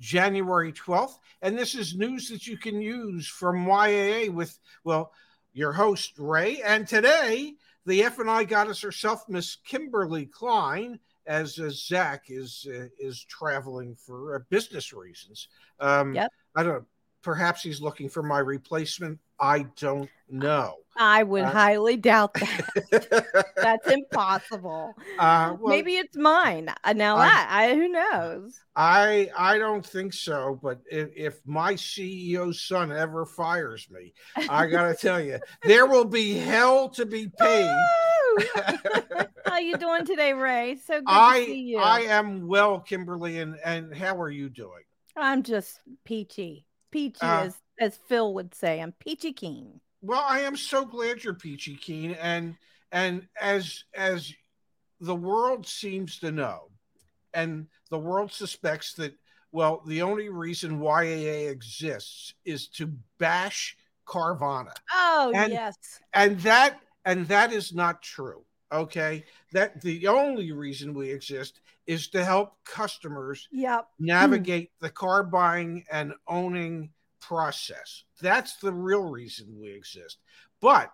January 0.00 0.72
12th. 0.72 1.18
And 1.42 1.56
this 1.56 1.74
is 1.74 1.94
news 1.94 2.28
that 2.28 2.46
you 2.46 2.56
can 2.56 2.80
use 2.80 3.26
from 3.26 3.66
YAA 3.66 4.30
with, 4.30 4.58
well, 4.82 5.12
your 5.52 5.72
host, 5.72 6.14
Ray. 6.18 6.62
And 6.62 6.88
today, 6.88 7.54
the 7.86 8.02
F&I 8.04 8.44
goddess 8.44 8.80
herself, 8.80 9.28
Miss 9.28 9.56
Kimberly 9.64 10.26
Klein, 10.26 10.98
as 11.26 11.58
uh, 11.58 11.70
Zach 11.70 12.24
is 12.28 12.66
uh, 12.68 12.86
is 12.98 13.22
traveling 13.24 13.94
for 13.94 14.36
uh, 14.36 14.38
business 14.48 14.92
reasons. 14.92 15.48
Um, 15.78 16.14
yep. 16.14 16.30
I 16.56 16.62
don't. 16.62 16.74
Know. 16.74 16.86
Perhaps 17.22 17.62
he's 17.62 17.82
looking 17.82 18.08
for 18.08 18.22
my 18.22 18.38
replacement. 18.38 19.18
I 19.40 19.66
don't 19.76 20.10
know. 20.28 20.76
I 20.96 21.22
would 21.22 21.44
uh, 21.44 21.50
highly 21.50 21.96
doubt 21.96 22.34
that. 22.34 23.46
That's 23.56 23.88
impossible. 23.88 24.94
Uh, 25.18 25.56
well, 25.58 25.70
Maybe 25.70 25.96
it's 25.96 26.16
mine. 26.16 26.68
Uh, 26.84 26.92
now 26.92 27.16
I, 27.16 27.26
that 27.26 27.48
I 27.50 27.74
who 27.74 27.88
knows. 27.88 28.60
I 28.76 29.30
I 29.36 29.56
don't 29.56 29.84
think 29.84 30.12
so. 30.12 30.58
But 30.62 30.80
if, 30.90 31.08
if 31.16 31.40
my 31.46 31.74
CEO's 31.74 32.60
son 32.60 32.92
ever 32.92 33.24
fires 33.24 33.88
me, 33.90 34.12
I 34.48 34.66
gotta 34.66 34.94
tell 34.94 35.20
you, 35.20 35.38
there 35.62 35.86
will 35.86 36.04
be 36.04 36.34
hell 36.34 36.90
to 36.90 37.06
be 37.06 37.28
paid. 37.38 37.74
how 39.46 39.52
are 39.52 39.60
you 39.60 39.78
doing 39.78 40.04
today, 40.04 40.34
Ray? 40.34 40.76
So 40.84 40.98
good 41.00 41.04
I, 41.06 41.40
to 41.40 41.46
see 41.46 41.60
you. 41.60 41.78
I 41.78 42.00
am 42.00 42.46
well, 42.46 42.78
Kimberly, 42.78 43.38
and 43.38 43.56
and 43.64 43.94
how 43.94 44.20
are 44.20 44.30
you 44.30 44.50
doing? 44.50 44.82
I'm 45.16 45.42
just 45.42 45.80
peachy. 46.04 46.66
Peachy, 46.90 47.20
uh, 47.22 47.44
as 47.44 47.56
as 47.80 47.98
Phil 48.08 48.34
would 48.34 48.54
say. 48.54 48.80
I'm 48.80 48.92
peachy 48.92 49.32
keen. 49.32 49.80
Well, 50.02 50.24
I 50.26 50.40
am 50.40 50.56
so 50.56 50.84
glad 50.84 51.24
you're 51.24 51.34
peachy 51.34 51.74
keen, 51.74 52.12
and 52.12 52.56
and 52.92 53.26
as 53.40 53.84
as 53.94 54.32
the 55.00 55.16
world 55.16 55.66
seems 55.66 56.18
to 56.20 56.30
know, 56.30 56.70
and 57.34 57.66
the 57.90 57.98
world 57.98 58.32
suspects 58.32 58.94
that 58.94 59.14
well, 59.52 59.82
the 59.86 60.02
only 60.02 60.28
reason 60.28 60.80
YAA 60.80 61.50
exists 61.50 62.34
is 62.44 62.68
to 62.68 62.92
bash 63.18 63.76
Carvana. 64.06 64.74
Oh 64.92 65.32
and, 65.34 65.52
yes, 65.52 65.76
and 66.14 66.38
that 66.40 66.80
and 67.04 67.26
that 67.28 67.52
is 67.52 67.74
not 67.74 68.02
true. 68.02 68.44
Okay, 68.72 69.24
that 69.52 69.80
the 69.80 70.06
only 70.06 70.52
reason 70.52 70.94
we 70.94 71.10
exist 71.10 71.60
is 71.86 72.08
to 72.08 72.24
help 72.24 72.54
customers 72.64 73.48
yep. 73.50 73.88
navigate 73.98 74.70
the 74.80 74.90
car 74.90 75.24
buying 75.24 75.84
and 75.90 76.12
owning 76.28 76.90
process. 77.20 78.04
That's 78.20 78.56
the 78.56 78.72
real 78.72 79.04
reason 79.04 79.58
we 79.58 79.70
exist. 79.70 80.18
But 80.60 80.90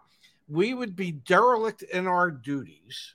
we 0.49 0.75
would 0.75 0.95
be 0.95 1.13
derelict 1.13 1.83
in 1.83 2.07
our 2.07 2.31
duties 2.31 3.15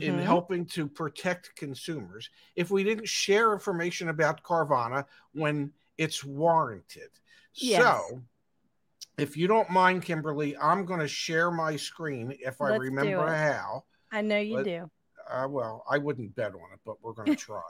in 0.00 0.14
mm-hmm. 0.14 0.22
helping 0.22 0.64
to 0.64 0.86
protect 0.86 1.54
consumers 1.56 2.30
if 2.56 2.70
we 2.70 2.84
didn't 2.84 3.08
share 3.08 3.52
information 3.52 4.08
about 4.08 4.42
Carvana 4.42 5.04
when 5.32 5.72
it's 5.98 6.24
warranted. 6.24 7.10
Yes. 7.54 7.82
So, 7.82 8.22
if 9.18 9.36
you 9.36 9.46
don't 9.46 9.68
mind, 9.68 10.02
Kimberly, 10.02 10.56
I'm 10.56 10.86
going 10.86 11.00
to 11.00 11.08
share 11.08 11.50
my 11.50 11.76
screen 11.76 12.34
if 12.40 12.60
I 12.60 12.70
Let's 12.70 12.80
remember 12.80 13.26
how. 13.26 13.84
I 14.10 14.22
know 14.22 14.38
you 14.38 14.64
do. 14.64 14.90
Uh, 15.30 15.46
well, 15.48 15.84
I 15.88 15.98
wouldn't 15.98 16.34
bet 16.34 16.54
on 16.54 16.72
it, 16.72 16.80
but 16.86 16.96
we're 17.02 17.12
going 17.12 17.28
to 17.36 17.36
try. 17.36 17.60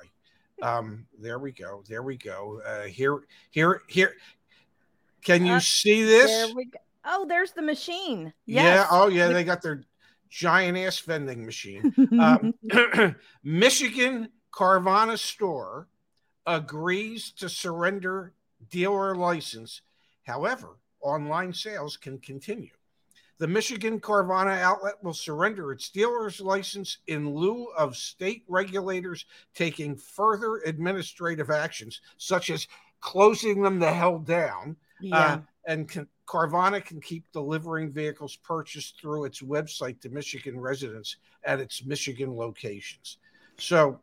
um, 0.63 1.07
there 1.19 1.39
we 1.39 1.53
go. 1.53 1.83
There 1.89 2.03
we 2.03 2.17
go. 2.17 2.61
Uh, 2.65 2.83
here, 2.85 3.21
here, 3.51 3.83
here. 3.89 4.15
Can 5.23 5.47
you 5.47 5.55
uh, 5.55 5.61
see 5.61 6.03
this? 6.03 6.31
There. 6.31 6.65
Oh, 7.05 7.27
there's 7.29 7.53
the 7.53 7.63
machine. 7.63 8.33
Yes. 8.47 8.65
Yeah. 8.65 8.87
Oh, 8.91 9.09
yeah. 9.09 9.29
They 9.29 9.45
got 9.45 9.63
their 9.63 9.85
giant 10.29 10.79
ass 10.79 10.99
vending 11.01 11.45
machine. 11.45 11.95
um, 12.21 12.55
Michigan 13.43 14.29
Carvana 14.53 15.19
store 15.19 15.89
agrees 16.47 17.33
to 17.33 17.49
surrender 17.49 18.33
dealer 18.71 19.15
license. 19.15 19.83
However, 20.25 20.79
online 21.01 21.53
sales 21.53 21.97
can 21.97 22.19
continue. 22.19 22.71
The 23.39 23.49
Michigan 23.49 24.01
Carvana 24.01 24.59
outlet 24.61 25.03
will 25.03 25.15
surrender 25.15 25.73
its 25.73 25.89
dealer's 25.89 26.43
license 26.43 26.99
in 27.07 27.35
lieu 27.35 27.69
of 27.77 27.97
state 27.97 28.45
regulators 28.49 29.25
taking 29.55 29.97
further 29.97 30.57
administrative 30.67 31.49
actions, 31.49 32.03
such 32.19 32.51
as 32.51 32.69
closing 33.01 33.63
them 33.63 33.79
the 33.79 33.91
hell 33.91 34.19
down 34.19 34.77
yeah. 35.01 35.17
Uh, 35.19 35.39
and 35.67 35.89
can, 35.89 36.07
Carvana 36.27 36.85
can 36.85 37.01
keep 37.01 37.25
delivering 37.33 37.91
vehicles 37.91 38.37
purchased 38.37 39.01
through 39.01 39.25
its 39.25 39.43
website 39.43 40.01
to 40.01 40.09
Michigan 40.09 40.59
residents 40.59 41.17
at 41.45 41.61
its 41.61 41.85
Michigan 41.85 42.35
locations. 42.35 43.19
So, 43.59 44.01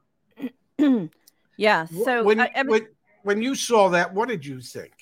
yeah. 1.58 1.85
So 1.85 2.24
when, 2.24 2.40
I, 2.40 2.52
I 2.56 2.63
mean, 2.63 2.72
when, 2.72 2.88
when 3.24 3.41
you 3.41 3.56
saw 3.56 3.90
that, 3.90 4.13
what 4.13 4.30
did 4.30 4.46
you 4.46 4.62
think? 4.62 4.94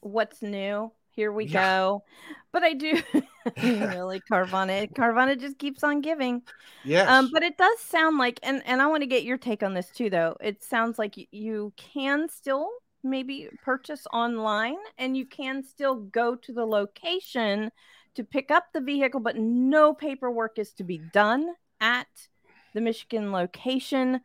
What's 0.00 0.42
new? 0.42 0.92
Here 1.10 1.32
we 1.32 1.46
yeah. 1.46 1.78
go. 1.78 2.04
But 2.52 2.62
I 2.62 2.74
do 2.74 3.02
really 3.62 4.20
Carvana. 4.30 4.92
Carvana 4.92 5.40
just 5.40 5.58
keeps 5.58 5.82
on 5.82 6.02
giving. 6.02 6.42
Yes. 6.84 7.08
Um, 7.08 7.30
but 7.32 7.42
it 7.42 7.56
does 7.56 7.80
sound 7.80 8.18
like, 8.18 8.38
and 8.42 8.62
and 8.66 8.82
I 8.82 8.86
want 8.86 9.02
to 9.02 9.06
get 9.06 9.24
your 9.24 9.38
take 9.38 9.62
on 9.62 9.72
this 9.72 9.88
too, 9.88 10.10
though. 10.10 10.36
It 10.40 10.62
sounds 10.62 10.98
like 10.98 11.16
you 11.32 11.72
can 11.76 12.28
still 12.28 12.68
maybe 13.06 13.48
purchase 13.64 14.06
online 14.12 14.76
and 14.98 15.16
you 15.16 15.26
can 15.26 15.62
still 15.62 15.94
go 15.94 16.34
to 16.34 16.52
the 16.52 16.64
location 16.64 17.70
to 18.14 18.24
pick 18.24 18.50
up 18.50 18.66
the 18.72 18.80
vehicle, 18.80 19.20
but 19.20 19.36
no 19.36 19.94
paperwork 19.94 20.58
is 20.58 20.72
to 20.72 20.84
be 20.84 20.98
done 20.98 21.54
at 21.80 22.06
the 22.74 22.80
Michigan 22.80 23.32
location 23.32 24.20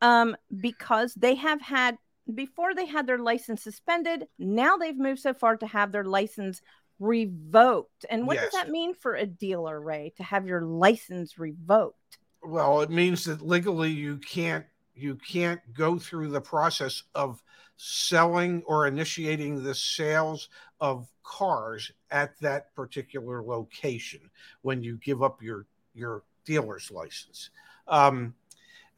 um, 0.00 0.36
because 0.60 1.14
they 1.14 1.34
have 1.36 1.60
had, 1.60 1.98
before 2.34 2.74
they 2.74 2.86
had 2.86 3.06
their 3.06 3.18
license 3.18 3.62
suspended, 3.62 4.26
now 4.38 4.76
they've 4.76 4.98
moved 4.98 5.20
so 5.20 5.34
far 5.34 5.56
to 5.56 5.66
have 5.66 5.92
their 5.92 6.04
license 6.04 6.60
revoked. 6.98 8.06
And 8.08 8.26
what 8.26 8.36
yes. 8.36 8.44
does 8.44 8.52
that 8.52 8.70
mean 8.70 8.94
for 8.94 9.14
a 9.14 9.26
dealer, 9.26 9.80
Ray, 9.80 10.12
to 10.16 10.22
have 10.22 10.46
your 10.46 10.62
license 10.62 11.38
revoked? 11.38 12.18
Well, 12.44 12.80
it 12.80 12.90
means 12.90 13.24
that 13.24 13.40
legally 13.40 13.90
you 13.90 14.18
can't 14.18 14.66
you 14.94 15.16
can't 15.16 15.60
go 15.72 15.98
through 15.98 16.28
the 16.28 16.40
process 16.40 17.02
of 17.14 17.42
selling 17.76 18.62
or 18.66 18.86
initiating 18.86 19.62
the 19.62 19.74
sales 19.74 20.48
of 20.80 21.08
cars 21.22 21.90
at 22.10 22.38
that 22.40 22.74
particular 22.74 23.42
location 23.42 24.20
when 24.62 24.82
you 24.82 24.98
give 24.98 25.22
up 25.22 25.42
your 25.42 25.66
your 25.94 26.22
dealer's 26.44 26.90
license. 26.90 27.50
Um, 27.88 28.34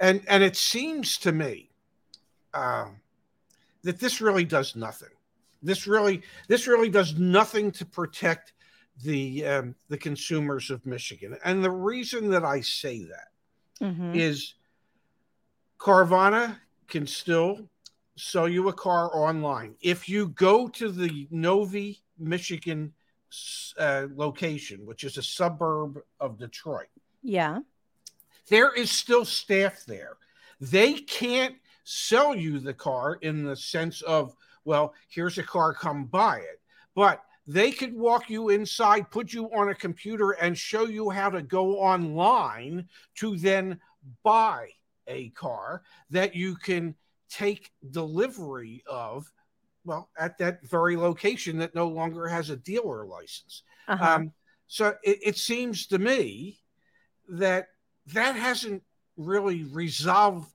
and 0.01 0.23
and 0.29 0.43
it 0.43 0.57
seems 0.57 1.19
to 1.19 1.33
me 1.33 1.71
uh, 2.53 2.87
that 3.83 4.01
this 4.01 4.21
really 4.21 4.45
does 4.45 4.77
nothing. 4.77 5.09
This 5.63 5.87
really 5.87 6.23
this 6.49 6.67
really 6.67 6.91
does 6.91 7.19
nothing 7.19 7.73
to 7.73 7.87
protect 7.87 8.53
the 9.03 9.47
um, 9.47 9.75
the 9.89 9.99
consumers 9.99 10.71
of 10.71 10.85
Michigan. 10.87 11.37
And 11.45 11.65
the 11.65 11.71
reason 11.71 12.31
that 12.31 12.45
I 12.45 12.61
say 12.61 13.05
that 13.05 13.85
mm-hmm. 13.87 14.15
is 14.15 14.55
Carvana 15.79 16.57
can 16.89 17.07
still 17.07 17.69
sell 18.17 18.49
you 18.49 18.69
a 18.69 18.73
car 18.73 19.15
online. 19.15 19.75
If 19.83 20.09
you 20.09 20.29
go 20.29 20.69
to 20.69 20.91
the 20.91 21.27
Novi, 21.31 22.03
Michigan 22.19 22.93
uh, 23.79 24.07
location, 24.15 24.87
which 24.87 25.05
is 25.05 25.19
a 25.19 25.23
suburb 25.23 26.01
of 26.21 26.39
Detroit, 26.39 26.87
yeah, 27.23 27.59
there 28.49 28.73
is 28.73 28.91
still 28.91 29.25
staff 29.25 29.85
there. 29.87 30.17
They 30.61 30.95
can't 30.95 31.57
sell 31.85 32.35
you 32.35 32.59
the 32.59 32.75
car 32.75 33.19
in 33.21 33.45
the 33.45 33.57
sense 33.57 34.03
of, 34.03 34.35
well, 34.65 34.95
here's 35.09 35.39
a 35.39 35.43
car, 35.43 35.75
come 35.75 36.05
buy 36.05 36.39
it. 36.39 36.61
But 36.95 37.23
they 37.47 37.73
could 37.73 37.95
walk 37.95 38.31
you 38.31 38.51
inside, 38.51 39.11
put 39.11 39.33
you 39.33 39.47
on 39.55 39.69
a 39.69 39.75
computer, 39.75 40.33
and 40.33 40.57
show 40.57 40.85
you 40.85 41.11
how 41.11 41.29
to 41.31 41.43
go 41.43 41.79
online 41.79 42.89
to 43.17 43.37
then 43.37 43.81
buy 44.23 44.69
a 45.07 45.31
car 45.31 45.83
that 46.11 46.35
you 46.35 46.55
can 46.57 46.95
take 47.29 47.73
delivery 47.91 48.83
of 48.87 49.31
well 49.85 50.11
at 50.19 50.39
that 50.39 50.67
very 50.67 50.97
location 50.97 51.59
that 51.59 51.75
no 51.75 51.89
longer 51.89 52.27
has 52.27 52.51
a 52.51 52.57
dealer 52.57 53.07
license 53.07 53.63
uh-huh. 53.89 54.17
um, 54.17 54.33
so 54.67 54.95
it, 55.03 55.19
it, 55.23 55.37
seems 55.37 55.87
to 55.87 55.99
me 55.99 56.59
that 57.29 57.69
that 58.07 58.37
hasn't 58.37 58.83
really 59.17 59.65
resolved 59.65 60.53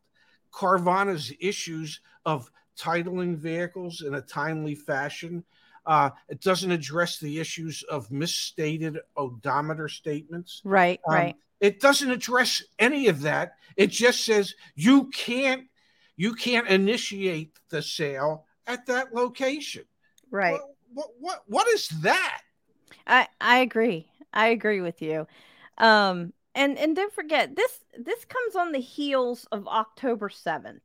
carvana's 0.52 1.32
issues 1.40 2.00
of 2.26 2.52
titling 2.78 3.38
vehicles 3.38 4.02
in 4.02 4.16
a 4.16 4.22
timely 4.22 4.76
fashion 4.76 5.44
Uh, 5.86 6.12
it 6.28 6.40
doesn't 6.42 6.72
address 6.72 7.18
the 7.20 7.40
issues 7.40 7.84
of 7.90 8.12
misstated 8.12 9.00
odometer 9.16 9.88
statements. 9.88 10.62
Right, 10.64 11.00
um, 11.08 11.16
right. 11.16 11.36
It 11.60 11.80
doesn't 11.80 12.12
address 12.12 12.64
any 12.78 13.08
of 13.08 13.22
that. 13.22 13.54
It 13.76 13.88
just 13.88 14.26
says 14.26 14.56
you 14.76 15.10
can't 15.10 15.66
you 16.16 16.34
can't 16.34 16.68
initiate 16.68 17.58
the 17.70 17.82
sale 17.82 18.46
at 18.68 18.86
that 18.88 19.14
location. 19.14 19.84
Right. 20.32 20.52
What 20.52 20.64
what 20.94 21.10
what, 21.20 21.44
what 21.48 21.68
is 21.70 21.88
that? 22.02 22.42
I 23.08 23.28
I 23.40 23.60
agree. 23.60 24.08
I 24.34 24.48
agree 24.48 24.82
with 24.82 25.02
you. 25.02 25.28
Um 25.78 26.34
and 26.56 26.78
and 26.78 26.96
don't 26.96 27.14
forget 27.14 27.56
this 27.56 27.80
this 27.98 28.26
comes 28.26 28.56
on 28.56 28.72
the 28.72 28.80
heels 28.80 29.48
of 29.52 29.68
October 29.68 30.30
7th. 30.30 30.82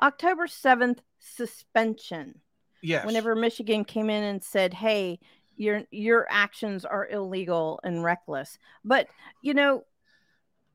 October 0.00 0.46
7th 0.46 0.98
suspension. 1.18 2.40
Yes. 2.82 3.06
Whenever 3.06 3.34
Michigan 3.34 3.84
came 3.84 4.10
in 4.10 4.22
and 4.22 4.42
said, 4.42 4.74
"Hey, 4.74 5.18
your 5.56 5.82
your 5.90 6.26
actions 6.30 6.84
are 6.84 7.08
illegal 7.08 7.80
and 7.82 8.04
reckless." 8.04 8.58
But, 8.84 9.08
you 9.42 9.54
know, 9.54 9.84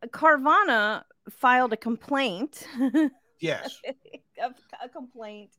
Carvana 0.07 1.03
filed 1.29 1.73
a 1.73 1.77
complaint. 1.77 2.67
Yes. 3.41 3.81
a, 4.41 4.53
a, 4.83 4.89
complaint 4.89 5.51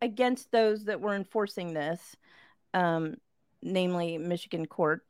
against 0.00 0.50
those 0.50 0.84
that 0.84 1.00
were 1.00 1.14
enforcing 1.14 1.74
this, 1.74 2.16
um, 2.72 3.16
namely 3.62 4.18
Michigan 4.18 4.66
court, 4.66 5.06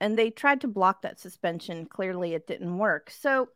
and 0.00 0.18
they 0.18 0.30
tried 0.30 0.60
to 0.60 0.68
block 0.68 1.02
that 1.02 1.18
suspension. 1.18 1.86
Clearly, 1.86 2.34
it 2.34 2.46
didn't 2.46 2.78
work. 2.78 3.10
So 3.10 3.48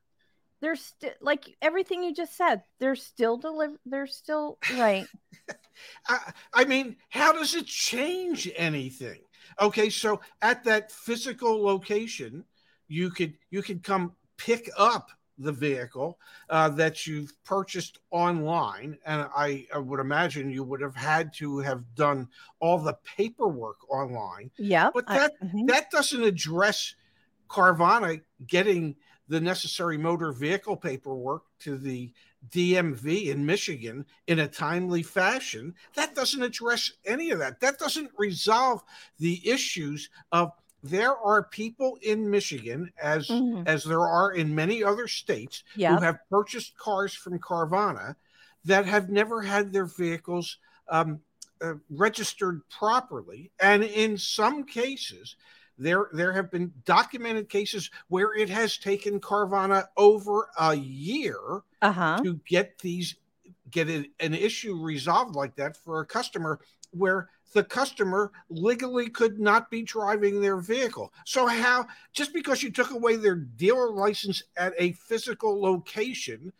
there's 0.60 0.80
still 0.80 1.12
like 1.20 1.54
everything 1.60 2.02
you 2.02 2.14
just 2.14 2.36
said. 2.36 2.62
They're 2.80 2.96
still 2.96 3.36
deliver. 3.36 3.76
They're 3.84 4.06
still 4.06 4.58
right. 4.72 5.06
I, 6.08 6.32
I 6.52 6.64
mean, 6.64 6.96
how 7.10 7.32
does 7.32 7.54
it 7.54 7.66
change 7.66 8.50
anything? 8.56 9.20
Okay, 9.60 9.90
so 9.90 10.20
at 10.40 10.64
that 10.64 10.90
physical 10.90 11.62
location, 11.62 12.44
you 12.88 13.10
could 13.10 13.34
you 13.50 13.62
could 13.62 13.82
come 13.82 14.12
pick 14.36 14.70
up 14.76 15.10
the 15.38 15.52
vehicle 15.52 16.18
uh, 16.48 16.68
that 16.68 17.06
you've 17.06 17.32
purchased 17.44 17.98
online. 18.10 18.96
And 19.04 19.26
I, 19.36 19.66
I, 19.74 19.78
would 19.78 20.00
imagine 20.00 20.50
you 20.50 20.62
would 20.62 20.80
have 20.80 20.94
had 20.94 21.32
to 21.34 21.58
have 21.58 21.82
done 21.94 22.28
all 22.60 22.78
the 22.78 22.96
paperwork 23.16 23.78
online. 23.90 24.50
Yeah. 24.58 24.90
But 24.94 25.06
that, 25.08 25.32
I, 25.42 25.44
mm-hmm. 25.46 25.66
that 25.66 25.90
doesn't 25.90 26.22
address 26.22 26.94
Carvana 27.48 28.20
getting 28.46 28.96
the 29.28 29.40
necessary 29.40 29.96
motor 29.96 30.32
vehicle 30.32 30.76
paperwork 30.76 31.42
to 31.60 31.78
the 31.78 32.12
DMV 32.50 33.28
in 33.28 33.44
Michigan 33.44 34.04
in 34.26 34.40
a 34.40 34.48
timely 34.48 35.02
fashion. 35.02 35.74
That 35.94 36.14
doesn't 36.14 36.42
address 36.42 36.92
any 37.06 37.30
of 37.30 37.38
that. 37.38 37.60
That 37.60 37.78
doesn't 37.78 38.10
resolve 38.18 38.82
the 39.18 39.48
issues 39.48 40.10
of 40.30 40.52
there 40.84 41.16
are 41.16 41.42
people 41.42 41.98
in 42.02 42.30
Michigan, 42.30 42.92
as 43.02 43.28
mm-hmm. 43.28 43.66
as 43.66 43.84
there 43.84 44.02
are 44.02 44.32
in 44.32 44.54
many 44.54 44.84
other 44.84 45.08
states, 45.08 45.64
yep. 45.76 45.92
who 45.92 46.04
have 46.04 46.18
purchased 46.28 46.76
cars 46.76 47.14
from 47.14 47.38
Carvana 47.38 48.14
that 48.66 48.84
have 48.84 49.08
never 49.08 49.40
had 49.40 49.72
their 49.72 49.86
vehicles 49.86 50.58
um, 50.90 51.20
uh, 51.62 51.74
registered 51.88 52.60
properly, 52.68 53.50
and 53.60 53.82
in 53.82 54.18
some 54.18 54.64
cases, 54.64 55.36
there 55.78 56.08
there 56.12 56.34
have 56.34 56.50
been 56.50 56.70
documented 56.84 57.48
cases 57.48 57.90
where 58.08 58.34
it 58.34 58.50
has 58.50 58.76
taken 58.76 59.20
Carvana 59.20 59.86
over 59.96 60.50
a 60.58 60.74
year 60.74 61.62
uh-huh. 61.80 62.20
to 62.22 62.38
get 62.46 62.78
these 62.80 63.16
get 63.70 63.88
an 63.88 64.34
issue 64.34 64.76
resolved 64.76 65.34
like 65.34 65.56
that 65.56 65.78
for 65.78 66.00
a 66.00 66.06
customer 66.06 66.60
where 66.94 67.28
the 67.52 67.64
customer 67.64 68.32
legally 68.48 69.08
could 69.08 69.38
not 69.38 69.70
be 69.70 69.82
driving 69.82 70.40
their 70.40 70.56
vehicle. 70.58 71.12
So, 71.24 71.46
how 71.46 71.86
just 72.12 72.34
because 72.34 72.62
you 72.62 72.70
took 72.70 72.90
away 72.90 73.16
their 73.16 73.36
dealer 73.36 73.90
license 73.90 74.42
at 74.56 74.74
a 74.78 74.92
physical 74.92 75.60
location, 75.60 76.52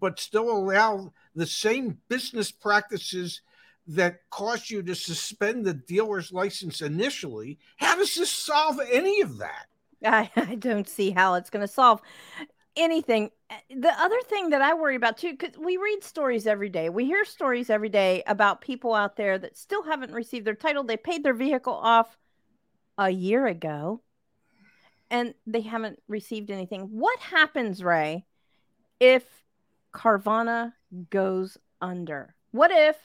but 0.00 0.18
still 0.18 0.50
allow 0.50 1.12
the 1.34 1.46
same 1.46 1.98
business 2.08 2.50
practices 2.50 3.42
that 3.86 4.20
caused 4.30 4.70
you 4.70 4.82
to 4.82 4.94
suspend 4.94 5.64
the 5.64 5.74
dealer's 5.74 6.32
license 6.32 6.82
initially, 6.82 7.58
how 7.76 7.96
does 7.96 8.14
this 8.14 8.30
solve 8.30 8.80
any 8.90 9.20
of 9.22 9.38
that? 9.38 9.66
I, 10.04 10.30
I 10.36 10.54
don't 10.54 10.88
see 10.88 11.10
how 11.10 11.34
it's 11.34 11.50
going 11.50 11.66
to 11.66 11.72
solve 11.72 12.00
anything. 12.78 13.30
Eh, 13.50 13.56
the 13.76 13.92
other 14.00 14.20
thing 14.26 14.50
that 14.50 14.62
I 14.62 14.74
worry 14.74 14.96
about 14.96 15.18
too, 15.18 15.32
because 15.32 15.58
we 15.58 15.76
read 15.76 16.02
stories 16.02 16.46
every 16.46 16.68
day, 16.68 16.88
we 16.88 17.04
hear 17.04 17.24
stories 17.24 17.68
every 17.68 17.88
day 17.88 18.22
about 18.26 18.60
people 18.60 18.94
out 18.94 19.16
there 19.16 19.38
that 19.38 19.56
still 19.56 19.82
haven't 19.82 20.12
received 20.12 20.46
their 20.46 20.54
title. 20.54 20.84
They 20.84 20.96
paid 20.96 21.22
their 21.22 21.34
vehicle 21.34 21.74
off 21.74 22.16
a 22.96 23.10
year 23.10 23.46
ago 23.46 24.00
and 25.10 25.34
they 25.46 25.62
haven't 25.62 26.00
received 26.08 26.50
anything. 26.50 26.82
What 26.82 27.18
happens, 27.20 27.82
Ray, 27.82 28.24
if 29.00 29.24
Carvana 29.94 30.72
goes 31.10 31.58
under? 31.80 32.34
What 32.50 32.70
if 32.70 32.96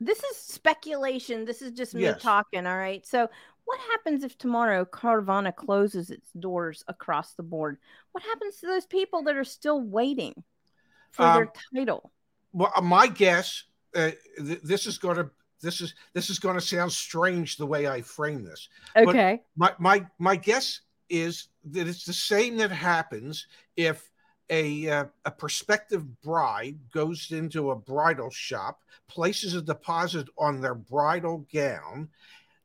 this 0.00 0.22
is 0.22 0.36
speculation? 0.36 1.44
This 1.44 1.62
is 1.62 1.72
just 1.72 1.94
me 1.94 2.02
yes. 2.02 2.22
talking. 2.22 2.66
All 2.66 2.76
right. 2.76 3.06
So, 3.06 3.28
what 3.64 3.78
happens 3.90 4.24
if 4.24 4.36
tomorrow 4.38 4.84
Carvana 4.84 5.54
closes 5.54 6.10
its 6.10 6.30
doors 6.32 6.84
across 6.88 7.34
the 7.34 7.42
board? 7.42 7.78
What 8.12 8.24
happens 8.24 8.56
to 8.58 8.66
those 8.66 8.86
people 8.86 9.22
that 9.24 9.36
are 9.36 9.44
still 9.44 9.80
waiting 9.80 10.34
for 11.10 11.24
um, 11.24 11.34
their 11.34 11.52
title? 11.74 12.10
Well, 12.52 12.72
uh, 12.74 12.80
my 12.80 13.06
guess, 13.06 13.64
uh, 13.94 14.10
th- 14.38 14.60
this 14.62 14.86
is 14.86 14.98
going 14.98 15.16
to 15.16 15.30
this 15.62 15.80
is 15.80 15.94
this 16.14 16.30
is 16.30 16.38
going 16.38 16.54
to 16.54 16.60
sound 16.60 16.92
strange 16.92 17.56
the 17.56 17.66
way 17.66 17.86
I 17.86 18.02
frame 18.02 18.44
this. 18.44 18.68
Okay. 18.96 19.42
But 19.56 19.80
my 19.80 19.98
my 20.00 20.06
my 20.18 20.36
guess 20.36 20.80
is 21.08 21.48
that 21.64 21.88
it's 21.88 22.04
the 22.04 22.12
same 22.12 22.56
that 22.58 22.70
happens 22.70 23.46
if 23.76 24.10
a 24.48 24.88
uh, 24.88 25.04
a 25.24 25.30
prospective 25.30 26.20
bride 26.22 26.78
goes 26.92 27.30
into 27.30 27.70
a 27.70 27.76
bridal 27.76 28.30
shop, 28.30 28.80
places 29.08 29.54
a 29.54 29.62
deposit 29.62 30.28
on 30.38 30.60
their 30.60 30.74
bridal 30.74 31.46
gown, 31.52 32.08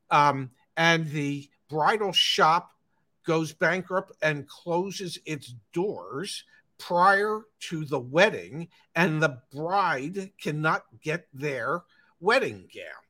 um, 0.09 0.49
and 0.77 1.09
the 1.09 1.49
bridal 1.69 2.11
shop 2.11 2.71
goes 3.25 3.53
bankrupt 3.53 4.11
and 4.21 4.47
closes 4.47 5.17
its 5.25 5.53
doors 5.73 6.43
prior 6.77 7.41
to 7.59 7.85
the 7.85 7.99
wedding, 7.99 8.67
and 8.95 9.21
the 9.21 9.41
bride 9.53 10.31
cannot 10.41 10.83
get 11.01 11.27
their 11.33 11.83
wedding 12.19 12.67
gown. 12.73 13.03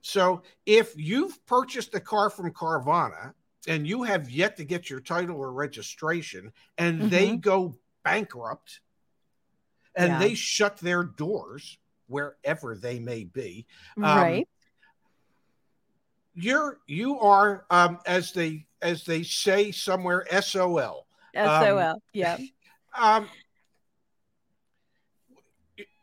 So, 0.00 0.42
if 0.66 0.94
you've 0.96 1.44
purchased 1.46 1.94
a 1.94 2.00
car 2.00 2.30
from 2.30 2.52
Carvana 2.52 3.34
and 3.68 3.86
you 3.86 4.02
have 4.02 4.30
yet 4.30 4.56
to 4.56 4.64
get 4.64 4.90
your 4.90 5.00
title 5.00 5.36
or 5.36 5.52
registration, 5.52 6.52
and 6.78 6.98
mm-hmm. 7.00 7.08
they 7.08 7.36
go 7.36 7.76
bankrupt 8.04 8.80
and 9.94 10.12
yeah. 10.12 10.18
they 10.18 10.34
shut 10.34 10.78
their 10.78 11.04
doors 11.04 11.78
wherever 12.08 12.74
they 12.74 12.98
may 12.98 13.24
be, 13.24 13.66
um, 13.96 14.02
right? 14.02 14.48
You're 16.34 16.78
you 16.86 17.18
are 17.20 17.64
um 17.70 17.98
as 18.06 18.32
they 18.32 18.66
as 18.80 19.04
they 19.04 19.22
say 19.22 19.70
somewhere 19.70 20.24
sol 20.40 20.78
sol 21.34 21.78
um, 21.78 21.96
yeah 22.12 22.38
um 22.98 23.28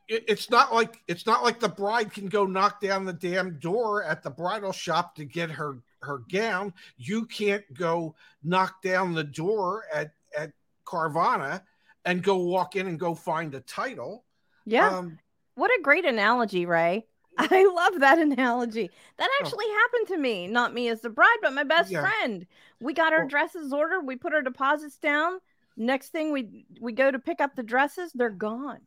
it, 0.10 0.26
it's 0.28 0.50
not 0.50 0.74
like 0.74 1.02
it's 1.08 1.26
not 1.26 1.44
like 1.44 1.60
the 1.60 1.70
bride 1.70 2.12
can 2.12 2.28
go 2.28 2.46
knock 2.46 2.82
down 2.82 3.06
the 3.06 3.14
damn 3.14 3.60
door 3.60 4.04
at 4.04 4.24
the 4.24 4.30
bridal 4.30 4.72
shop 4.74 5.16
to 5.16 5.26
get 5.26 5.52
her 5.52 5.78
her 6.02 6.24
gown. 6.32 6.74
You 6.98 7.26
can't 7.26 7.64
go 7.78 8.16
knock 8.44 8.82
down 8.82 9.14
the 9.14 9.24
door 9.24 9.86
at 9.94 10.12
at 10.38 10.52
carvana 10.86 11.62
and 12.06 12.24
go 12.24 12.38
walk 12.38 12.76
in 12.76 12.88
and 12.88 13.00
go 13.00 13.14
find 13.14 13.54
a 13.54 13.62
title. 13.62 14.26
Yeah. 14.66 14.90
Um, 14.90 15.20
what 15.56 15.72
a 15.72 15.82
great 15.82 16.06
analogy 16.06 16.66
ray 16.66 17.06
I 17.40 17.72
love 17.74 18.02
that 18.02 18.20
analogy. 18.20 18.92
That 19.18 19.30
oh. 19.32 19.44
actually 19.44 19.66
oh. 19.68 19.80
happened 19.82 20.08
to 20.10 20.18
me. 20.18 20.48
Not 20.48 20.74
me 20.74 20.90
as 20.90 21.02
the 21.02 21.10
bride, 21.10 21.38
but 21.42 21.54
my 21.54 21.64
best 21.64 21.90
yeah. 21.90 22.02
friend. 22.02 22.46
We 22.82 22.94
got 22.94 23.14
our 23.14 23.20
well, 23.20 23.30
dresses 23.30 23.72
ordered. 23.72 24.02
We 24.02 24.18
put 24.18 24.34
our 24.34 24.42
deposits 24.42 24.98
down. 24.98 25.40
Next 25.78 26.10
thing 26.10 26.34
we 26.34 26.66
we 26.82 26.92
go 26.92 27.10
to 27.10 27.20
pick 27.20 27.40
up 27.40 27.56
the 27.56 27.64
dresses, 27.64 28.12
they're 28.14 28.30
gone. 28.30 28.80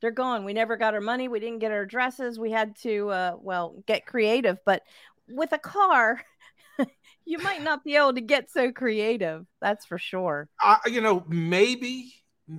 They're 0.00 0.12
gone. 0.12 0.44
We 0.44 0.52
never 0.52 0.76
got 0.76 0.94
our 0.94 1.00
money. 1.00 1.26
We 1.26 1.40
didn't 1.40 1.58
get 1.58 1.72
our 1.72 1.86
dresses. 1.86 2.38
We 2.38 2.52
had 2.52 2.76
to 2.82 3.10
uh 3.10 3.36
well, 3.40 3.82
get 3.86 4.06
creative, 4.06 4.58
but 4.64 4.82
with 5.28 5.52
a 5.52 5.58
car, 5.58 6.22
you 7.24 7.38
might 7.38 7.62
not 7.62 7.82
be 7.82 7.96
able 7.96 8.14
to 8.14 8.20
get 8.20 8.50
so 8.50 8.70
creative. 8.70 9.46
That's 9.60 9.84
for 9.84 9.98
sure. 9.98 10.48
Uh, 10.62 10.76
you 10.86 11.00
know, 11.00 11.24
maybe 11.26 12.12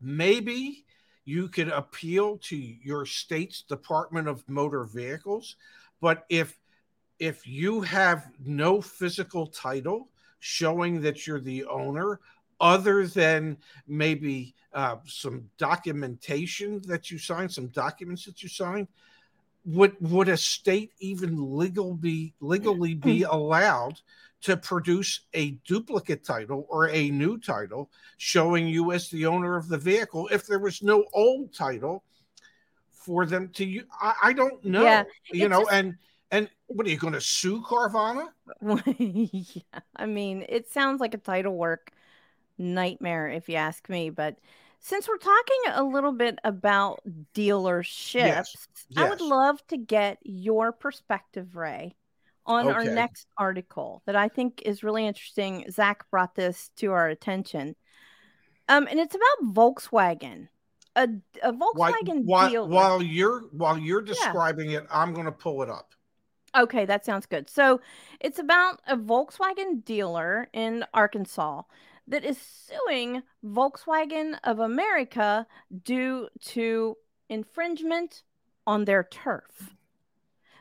maybe 0.00 0.83
you 1.24 1.48
could 1.48 1.68
appeal 1.68 2.38
to 2.38 2.56
your 2.56 3.06
state's 3.06 3.62
Department 3.62 4.28
of 4.28 4.48
Motor 4.48 4.84
Vehicles. 4.84 5.56
But 6.00 6.24
if 6.28 6.58
if 7.18 7.46
you 7.46 7.80
have 7.82 8.30
no 8.44 8.80
physical 8.80 9.46
title 9.46 10.08
showing 10.40 11.00
that 11.00 11.26
you're 11.26 11.40
the 11.40 11.64
owner, 11.64 12.20
other 12.60 13.06
than 13.06 13.56
maybe 13.86 14.54
uh, 14.72 14.96
some 15.06 15.48
documentation 15.56 16.82
that 16.86 17.10
you 17.10 17.18
signed, 17.18 17.52
some 17.52 17.68
documents 17.68 18.24
that 18.24 18.42
you 18.42 18.48
signed, 18.48 18.88
would 19.64 19.96
would 20.00 20.28
a 20.28 20.36
state 20.36 20.92
even 20.98 21.56
legal 21.56 21.94
be 21.94 22.34
legally 22.40 22.94
be 22.94 23.20
Mm. 23.20 23.32
allowed 23.32 24.00
to 24.44 24.56
produce 24.56 25.20
a 25.34 25.52
duplicate 25.66 26.24
title 26.24 26.66
or 26.68 26.88
a 26.90 27.10
new 27.10 27.38
title 27.38 27.90
showing 28.18 28.68
you 28.68 28.92
as 28.92 29.08
the 29.10 29.26
owner 29.26 29.56
of 29.56 29.68
the 29.68 29.78
vehicle 29.78 30.28
if 30.30 30.46
there 30.46 30.58
was 30.58 30.82
no 30.82 31.04
old 31.12 31.52
title 31.54 32.04
for 32.92 33.26
them 33.26 33.48
to 33.54 33.64
use? 33.64 33.84
I, 34.00 34.14
I 34.24 34.32
don't 34.32 34.64
know. 34.64 34.82
Yeah, 34.82 35.04
you 35.32 35.48
know, 35.48 35.60
just- 35.60 35.72
and 35.72 35.94
and 36.30 36.48
what 36.66 36.86
are 36.86 36.90
you 36.90 36.96
going 36.96 37.12
to 37.14 37.20
sue 37.20 37.62
Carvana? 37.62 38.28
yeah, 38.98 39.80
I 39.96 40.06
mean, 40.06 40.44
it 40.48 40.68
sounds 40.70 41.00
like 41.00 41.14
a 41.14 41.18
title 41.18 41.56
work 41.56 41.92
nightmare 42.58 43.28
if 43.28 43.48
you 43.48 43.56
ask 43.56 43.88
me. 43.88 44.10
But 44.10 44.36
since 44.80 45.08
we're 45.08 45.16
talking 45.18 45.60
a 45.72 45.82
little 45.82 46.12
bit 46.12 46.38
about 46.44 47.00
dealerships, 47.34 48.66
I 48.96 49.08
would 49.08 49.20
love 49.20 49.66
to 49.68 49.76
get 49.76 50.18
your 50.22 50.72
perspective, 50.72 51.56
Ray, 51.56 51.94
on 52.46 52.68
our 52.68 52.84
next 52.84 53.26
article 53.36 54.02
that 54.06 54.16
I 54.16 54.28
think 54.28 54.62
is 54.64 54.82
really 54.82 55.06
interesting. 55.06 55.64
Zach 55.70 56.08
brought 56.10 56.34
this 56.34 56.70
to 56.76 56.92
our 56.92 57.08
attention. 57.08 57.76
Um, 58.68 58.86
and 58.90 58.98
it's 58.98 59.14
about 59.14 59.54
Volkswagen. 59.54 60.48
A, 60.96 61.08
a 61.42 61.52
Volkswagen 61.52 62.24
while, 62.24 62.50
dealer. 62.50 62.68
while 62.68 63.02
you're 63.02 63.40
while 63.50 63.76
you're 63.76 64.02
describing 64.02 64.70
it, 64.70 64.86
I'm 64.90 65.12
going 65.12 65.26
to 65.26 65.32
pull 65.32 65.62
it 65.62 65.68
up. 65.68 65.92
Okay, 66.56 66.84
that 66.84 67.04
sounds 67.04 67.26
good. 67.26 67.50
So 67.50 67.80
it's 68.20 68.38
about 68.38 68.80
a 68.86 68.96
Volkswagen 68.96 69.84
dealer 69.84 70.48
in 70.52 70.84
Arkansas 70.94 71.62
that 72.06 72.24
is 72.24 72.38
suing 72.38 73.22
Volkswagen 73.44 74.38
of 74.44 74.60
America 74.60 75.46
due 75.82 76.28
to 76.42 76.96
infringement 77.28 78.22
on 78.66 78.84
their 78.84 79.02
turf. 79.02 79.74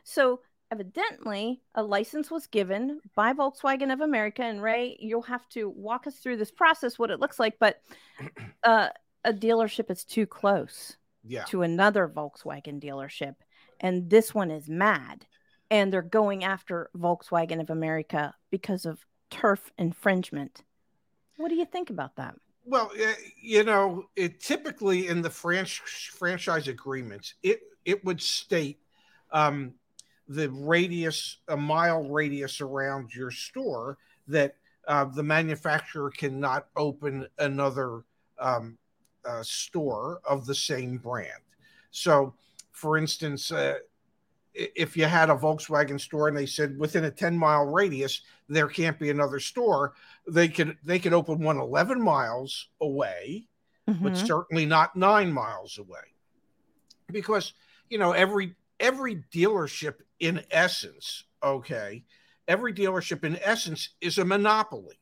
So 0.03 0.41
evidently, 0.73 1.61
a 1.75 1.83
license 1.83 2.31
was 2.31 2.47
given 2.47 2.99
by 3.15 3.31
Volkswagen 3.33 3.93
of 3.93 4.01
America. 4.01 4.41
And 4.43 4.61
Ray, 4.61 4.97
you'll 4.99 5.21
have 5.21 5.47
to 5.49 5.69
walk 5.69 6.07
us 6.07 6.15
through 6.15 6.37
this 6.37 6.49
process, 6.51 6.97
what 6.97 7.11
it 7.11 7.19
looks 7.19 7.39
like. 7.39 7.59
But 7.59 7.79
uh, 8.63 8.89
a 9.23 9.33
dealership 9.33 9.91
is 9.91 10.03
too 10.03 10.25
close 10.25 10.97
Yeah. 11.23 11.43
to 11.45 11.61
another 11.61 12.07
Volkswagen 12.07 12.81
dealership, 12.81 13.35
and 13.79 14.09
this 14.09 14.33
one 14.33 14.49
is 14.49 14.67
mad, 14.67 15.25
and 15.69 15.93
they're 15.93 16.01
going 16.01 16.43
after 16.43 16.89
Volkswagen 16.97 17.61
of 17.61 17.69
America 17.69 18.33
because 18.49 18.85
of 18.85 19.05
turf 19.29 19.71
infringement. 19.77 20.63
What 21.37 21.49
do 21.49 21.55
you 21.55 21.65
think 21.65 21.89
about 21.91 22.15
that? 22.15 22.35
Well, 22.65 22.91
eh, 22.97 23.13
you 23.41 23.63
know, 23.63 24.05
it 24.15 24.39
typically 24.39 25.07
in 25.07 25.21
the 25.21 25.29
franch- 25.29 26.09
franchise 26.09 26.67
agreements, 26.67 27.35
it 27.43 27.61
it 27.85 28.03
would 28.05 28.21
state 28.21 28.79
um, 29.31 29.73
the 30.33 30.49
radius, 30.49 31.37
a 31.47 31.57
mile 31.57 32.03
radius 32.03 32.61
around 32.61 33.13
your 33.13 33.31
store, 33.31 33.97
that 34.27 34.55
uh, 34.87 35.05
the 35.05 35.23
manufacturer 35.23 36.09
cannot 36.09 36.67
open 36.75 37.27
another 37.39 38.03
um, 38.39 38.77
uh, 39.25 39.43
store 39.43 40.21
of 40.25 40.45
the 40.45 40.55
same 40.55 40.97
brand. 40.97 41.41
So, 41.91 42.33
for 42.71 42.97
instance, 42.97 43.51
uh, 43.51 43.75
if 44.53 44.95
you 44.97 45.05
had 45.05 45.29
a 45.29 45.35
Volkswagen 45.35 45.99
store 45.99 46.27
and 46.27 46.37
they 46.37 46.45
said 46.45 46.77
within 46.77 47.05
a 47.05 47.11
10 47.11 47.37
mile 47.37 47.65
radius 47.65 48.21
there 48.49 48.67
can't 48.67 48.99
be 48.99 49.09
another 49.09 49.39
store, 49.39 49.93
they 50.27 50.47
could 50.47 50.77
they 50.83 50.99
could 50.99 51.13
open 51.13 51.39
one 51.39 51.57
11 51.57 52.01
miles 52.01 52.69
away, 52.81 53.47
but 53.87 54.13
Mhm. 54.13 54.27
certainly 54.27 54.65
not 54.65 54.95
9 54.95 55.31
miles 55.31 55.77
away. 55.77 56.13
Because, 57.11 57.53
you 57.89 57.97
know, 57.97 58.11
every 58.11 58.55
every 58.83 59.23
dealership 59.33 59.95
in 60.19 60.43
essence, 60.51 61.23
okay, 61.41 62.03
every 62.47 62.73
dealership 62.73 63.23
in 63.23 63.37
essence 63.41 63.95
is 64.01 64.19
a 64.19 64.25
monopoly. 64.25 64.99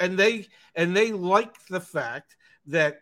And 0.00 0.18
they 0.18 0.48
and 0.74 0.94
they 0.94 1.12
like 1.12 1.66
the 1.68 1.80
fact 1.80 2.36
that 2.66 2.98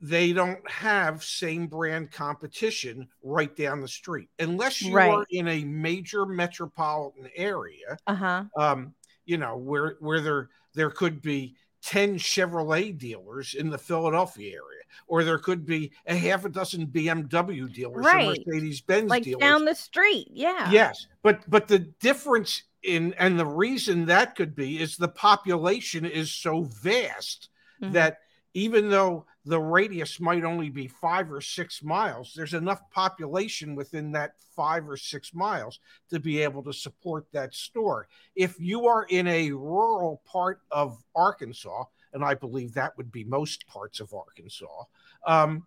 they 0.00 0.32
don't 0.34 0.68
have 0.70 1.24
same 1.24 1.66
brand 1.68 2.12
competition 2.12 3.08
right 3.22 3.56
down 3.56 3.80
the 3.80 3.88
street 3.88 4.28
unless 4.38 4.82
you 4.82 4.94
Right. 4.94 5.10
are 5.10 5.26
in 5.30 5.48
a 5.48 5.64
major 5.64 6.26
metropolitan 6.26 7.30
area 7.34 7.96
Uh-huh. 8.06 8.44
um, 8.58 8.94
you 9.24 9.38
know, 9.38 9.56
where 9.56 9.96
where 10.00 10.20
there 10.20 10.50
there 10.74 10.90
could 10.90 11.22
be 11.22 11.56
10 11.86 12.16
Chevrolet 12.18 12.98
dealers 12.98 13.54
in 13.54 13.70
the 13.70 13.78
Philadelphia 13.78 14.48
area, 14.54 14.82
or 15.06 15.22
there 15.22 15.38
could 15.38 15.64
be 15.64 15.92
a 16.06 16.16
half 16.16 16.44
a 16.44 16.48
dozen 16.48 16.84
BMW 16.88 17.72
dealers 17.72 18.04
Right. 18.04 18.36
or 18.38 18.42
Mercedes 18.52 18.80
Benz 18.80 19.08
Like 19.08 19.22
dealers. 19.22 19.40
down 19.40 19.64
the 19.64 19.74
street. 19.74 20.26
Yeah. 20.32 20.68
Yes, 20.70 21.06
but 21.22 21.48
but 21.48 21.68
the 21.68 21.78
difference 21.78 22.64
in 22.82 23.14
and 23.18 23.38
the 23.38 23.46
reason 23.46 24.06
that 24.06 24.34
could 24.34 24.56
be 24.56 24.80
is 24.80 24.96
the 24.96 25.06
population 25.08 26.04
is 26.04 26.32
so 26.32 26.62
vast 26.64 27.50
Mhm. 27.80 27.92
that 27.92 28.18
even 28.52 28.88
though 28.90 29.26
the 29.46 29.60
radius 29.60 30.18
might 30.18 30.42
only 30.42 30.68
be 30.68 30.88
five 30.88 31.30
or 31.30 31.40
six 31.40 31.82
miles, 31.82 32.32
there's 32.34 32.52
enough 32.52 32.80
population 32.90 33.76
within 33.76 34.10
that 34.12 34.32
five 34.56 34.88
or 34.88 34.96
six 34.96 35.32
miles 35.32 35.78
to 36.10 36.18
be 36.18 36.42
able 36.42 36.64
to 36.64 36.72
support 36.72 37.26
that 37.32 37.54
store. 37.54 38.08
If 38.34 38.58
you 38.58 38.86
are 38.86 39.04
in 39.08 39.28
a 39.28 39.52
rural 39.52 40.20
part 40.26 40.62
of 40.72 41.00
Arkansas, 41.14 41.84
and 42.12 42.24
I 42.24 42.34
believe 42.34 42.74
that 42.74 42.96
would 42.96 43.12
be 43.12 43.22
most 43.22 43.66
parts 43.68 44.00
of 44.00 44.12
Arkansas, 44.12 44.82
um, 45.24 45.64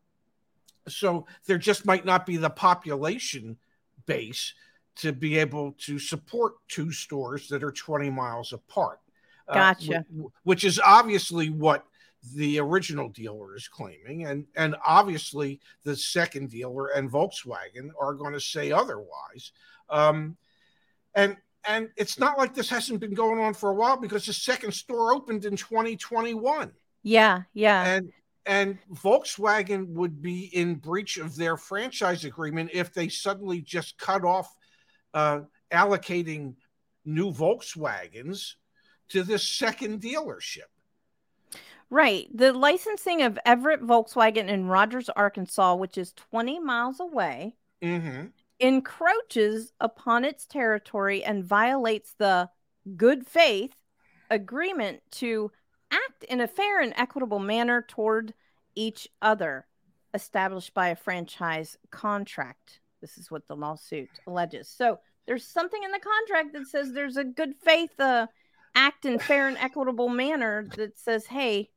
so 0.89 1.25
there 1.45 1.57
just 1.57 1.85
might 1.85 2.03
not 2.03 2.25
be 2.25 2.35
the 2.35 2.49
population 2.49 3.55
base 4.05 4.53
to 4.97 5.13
be 5.13 5.37
able 5.37 5.71
to 5.77 5.99
support 5.99 6.55
two 6.67 6.91
stores 6.91 7.47
that 7.47 7.63
are 7.63 7.71
20 7.71 8.09
miles 8.09 8.51
apart. 8.51 8.99
Uh, 9.47 9.53
Gotcha. 9.53 10.05
wh- 10.13 10.45
which 10.45 10.65
is 10.65 10.81
obviously 10.83 11.49
what 11.49 11.85
the 12.35 12.59
original 12.59 13.09
dealer 13.09 13.55
is 13.55 13.67
claiming 13.67 14.25
and 14.25 14.45
and 14.55 14.75
obviously 14.85 15.59
the 15.83 15.95
second 15.95 16.49
dealer 16.49 16.87
and 16.87 17.09
Volkswagen 17.09 17.89
are 17.99 18.13
going 18.13 18.33
to 18.33 18.41
say 18.41 18.71
otherwise 18.71 19.51
um 19.89 20.35
and 21.15 21.37
and 21.67 21.89
it's 21.95 22.19
not 22.19 22.37
like 22.37 22.53
this 22.53 22.69
hasn't 22.69 22.99
been 22.99 23.13
going 23.13 23.39
on 23.39 23.53
for 23.53 23.69
a 23.69 23.73
while 23.73 23.97
because 23.97 24.25
the 24.25 24.33
second 24.33 24.73
store 24.73 25.13
opened 25.13 25.45
in 25.45 25.55
2021 25.55 26.71
Yeah. 27.03 27.43
Yeah. 27.53 27.85
and 27.85 28.11
and 28.45 28.79
Volkswagen 28.93 29.87
would 29.89 30.21
be 30.21 30.45
in 30.53 30.75
breach 30.75 31.17
of 31.17 31.35
their 31.35 31.55
franchise 31.55 32.25
agreement 32.25 32.71
if 32.73 32.93
they 32.93 33.07
suddenly 33.07 33.61
just 33.61 33.97
cut 33.97 34.25
off 34.25 34.53
uh, 35.13 35.41
allocating 35.71 36.55
new 37.05 37.31
Volkswagens 37.31 38.55
to 39.09 39.23
this 39.23 39.43
second 39.43 40.01
dealership. 40.01 40.69
Right. 41.89 42.27
The 42.33 42.53
licensing 42.53 43.21
of 43.23 43.39
Everett 43.45 43.81
Volkswagen 43.81 44.47
in 44.47 44.67
Rogers, 44.67 45.09
Arkansas, 45.09 45.75
which 45.75 45.97
is 45.97 46.13
20 46.13 46.59
miles 46.59 46.99
away, 46.99 47.55
hmm 47.81 48.25
encroaches 48.59 49.71
upon 49.79 50.25
its 50.25 50.45
territory 50.45 51.23
and 51.23 51.45
violates 51.45 52.13
the 52.17 52.49
good 52.97 53.25
faith 53.25 53.73
agreement 54.29 55.01
to 55.11 55.51
act 55.91 56.23
in 56.25 56.41
a 56.41 56.47
fair 56.47 56.81
and 56.81 56.93
equitable 56.97 57.39
manner 57.39 57.85
toward 57.87 58.33
each 58.75 59.07
other 59.21 59.65
established 60.13 60.73
by 60.73 60.89
a 60.89 60.95
franchise 60.95 61.77
contract. 61.91 62.81
This 63.01 63.17
is 63.17 63.31
what 63.31 63.47
the 63.47 63.55
lawsuit 63.55 64.09
alleges. 64.27 64.67
So 64.67 64.99
there's 65.25 65.45
something 65.45 65.81
in 65.83 65.91
the 65.91 65.99
contract 65.99 66.53
that 66.53 66.67
says 66.67 66.91
there's 66.91 67.17
a 67.17 67.23
good 67.23 67.55
faith 67.63 67.97
uh, 67.99 68.27
act 68.75 69.05
in 69.05 69.19
fair 69.19 69.47
and 69.47 69.57
equitable 69.57 70.09
manner 70.09 70.67
that 70.75 70.97
says, 70.97 71.25
hey, 71.25 71.69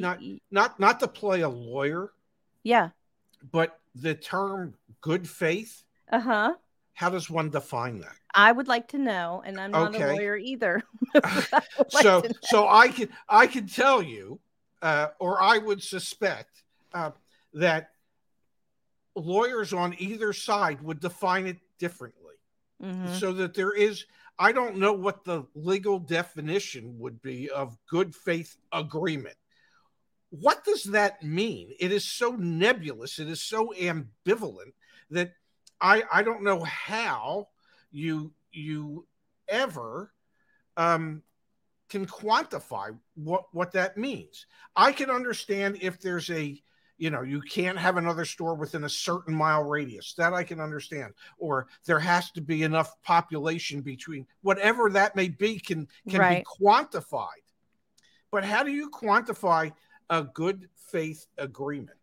Not- 0.00 0.20
Not 0.50 0.80
not 0.80 1.00
to 1.00 1.08
play 1.08 1.42
a 1.42 1.48
lawyer, 1.48 2.12
yeah, 2.62 2.90
but 3.50 3.78
the 3.94 4.14
term 4.14 4.74
good 5.00 5.28
faith, 5.28 5.84
uh 6.10 6.20
huh. 6.20 6.54
how 6.94 7.10
does 7.10 7.28
one 7.28 7.50
define 7.50 7.98
that? 8.00 8.14
I 8.34 8.52
would 8.52 8.68
like 8.68 8.88
to 8.88 8.98
know, 8.98 9.42
and 9.44 9.60
I'm 9.60 9.70
not 9.72 9.94
Okay. 9.94 10.02
a 10.04 10.12
lawyer 10.14 10.36
either. 10.36 10.82
like 11.14 11.62
so 11.90 12.22
so 12.42 12.68
I 12.68 12.88
can 12.88 13.08
I 13.28 13.46
can 13.46 13.66
tell 13.66 14.02
you, 14.02 14.40
uh, 14.80 15.08
or 15.18 15.42
I 15.42 15.58
would 15.58 15.82
suspect 15.82 16.62
uh, 16.94 17.10
that 17.54 17.90
lawyers 19.14 19.72
on 19.72 19.94
either 19.98 20.32
side 20.32 20.80
would 20.82 21.00
define 21.00 21.46
it 21.46 21.58
differently, 21.78 22.34
Mhm. 22.82 23.18
so 23.18 23.32
that 23.34 23.54
there 23.54 23.72
is. 23.72 24.06
I 24.38 24.50
don't 24.50 24.76
know 24.78 24.94
what 24.94 25.24
the 25.24 25.44
legal 25.54 25.98
definition 25.98 26.98
would 26.98 27.20
be 27.20 27.50
of 27.50 27.76
good 27.86 28.14
faith 28.14 28.56
agreement. 28.72 29.36
What 30.32 30.64
does 30.64 30.84
that 30.84 31.22
mean? 31.22 31.72
It 31.78 31.92
is 31.92 32.06
so 32.06 32.30
nebulous. 32.30 33.18
It 33.18 33.28
is 33.28 33.42
so 33.42 33.74
ambivalent 33.78 34.72
that 35.10 35.34
I 35.78 36.04
I 36.10 36.22
don't 36.22 36.42
know 36.42 36.64
how 36.64 37.48
you 37.90 38.32
you 38.50 39.06
ever 39.46 40.10
um, 40.78 41.22
can 41.90 42.06
quantify 42.06 42.96
what 43.14 43.44
what 43.52 43.72
that 43.72 43.98
means. 43.98 44.46
I 44.74 44.92
can 44.92 45.10
understand 45.10 45.76
if 45.82 46.00
there's 46.00 46.30
a 46.30 46.58
you 46.96 47.10
know 47.10 47.20
you 47.20 47.42
can't 47.42 47.76
have 47.78 47.98
another 47.98 48.24
store 48.24 48.54
within 48.54 48.84
a 48.84 48.88
certain 48.88 49.34
mile 49.34 49.64
radius 49.64 50.14
that 50.14 50.34
i 50.34 50.44
can 50.44 50.60
understand 50.60 51.12
or 51.38 51.66
there 51.86 51.98
has 51.98 52.30
to 52.30 52.40
be 52.40 52.62
enough 52.62 52.92
population 53.02 53.80
between 53.80 54.26
whatever 54.42 54.88
that 54.90 55.16
may 55.16 55.28
be 55.28 55.58
can 55.58 55.88
can 56.08 56.20
Right. 56.20 56.44
be 56.44 56.64
quantified 56.64 57.42
but 58.30 58.44
how 58.44 58.62
do 58.62 58.70
you 58.70 58.88
quantify 58.90 59.72
a 60.12 60.22
good 60.22 60.68
faith 60.76 61.26
agreement 61.38 61.96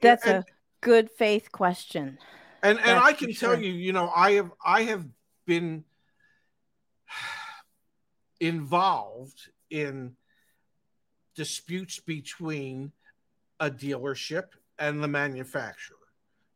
That's 0.00 0.24
and, 0.24 0.38
a 0.38 0.44
good 0.80 1.10
faith 1.10 1.50
question. 1.50 2.18
and 2.62 2.78
and 2.78 2.86
that's 2.86 3.06
i 3.06 3.12
can 3.12 3.34
tell 3.34 3.54
sure. 3.54 3.62
you 3.62 3.72
you 3.72 3.92
know 3.92 4.10
i 4.14 4.32
have 4.32 4.52
i 4.64 4.82
have 4.82 5.04
been 5.44 5.84
involved 8.40 9.50
in 9.70 10.14
disputes 11.34 11.98
between 11.98 12.92
a 13.58 13.68
dealership 13.70 14.46
and 14.78 15.02
the 15.02 15.08
manufacturer 15.08 15.96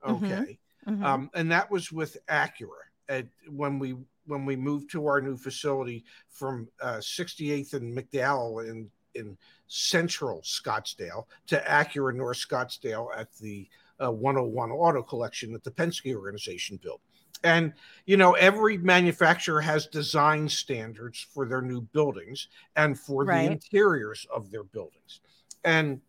Mhm. 0.07 0.23
okay 0.23 0.59
Mhm. 0.87 1.05
um, 1.05 1.31
and 1.35 1.51
that 1.51 1.69
was 1.71 1.91
with 1.91 2.17
Acura 2.29 2.85
at, 3.09 3.27
when 3.49 3.79
we 3.81 3.97
when 4.27 4.45
we 4.47 4.55
moved 4.57 4.91
to 4.93 5.07
our 5.07 5.21
new 5.21 5.37
facility 5.37 6.05
from 6.31 6.69
uh, 6.81 6.99
68th 7.01 7.75
and 7.75 7.97
McDowell 7.97 8.69
in 8.71 8.91
in 9.15 9.37
Central 9.69 10.41
Scottsdale 10.43 11.25
to 11.47 11.61
Acura 11.61 12.15
North 12.15 12.39
Scottsdale 12.39 13.09
at 13.17 13.33
the 13.39 13.69
uh, 14.03 14.11
101 14.11 14.71
Auto 14.71 15.03
Collection 15.03 15.53
that 15.53 15.65
the 15.65 15.71
Penske 15.71 16.15
organization 16.15 16.79
built. 16.83 17.01
And 17.43 17.73
you 18.07 18.17
know, 18.17 18.33
every 18.33 18.79
manufacturer 18.79 19.61
has 19.61 19.87
design 19.87 20.49
standards 20.49 21.27
for 21.33 21.47
their 21.47 21.63
new 21.63 21.81
buildings 21.81 22.49
and 22.77 22.99
for 22.99 23.25
Right. 23.25 23.47
the 23.47 23.53
interiors 23.53 24.27
of 24.35 24.51
their 24.51 24.65
buildings. 24.65 25.21
And 25.65 26.01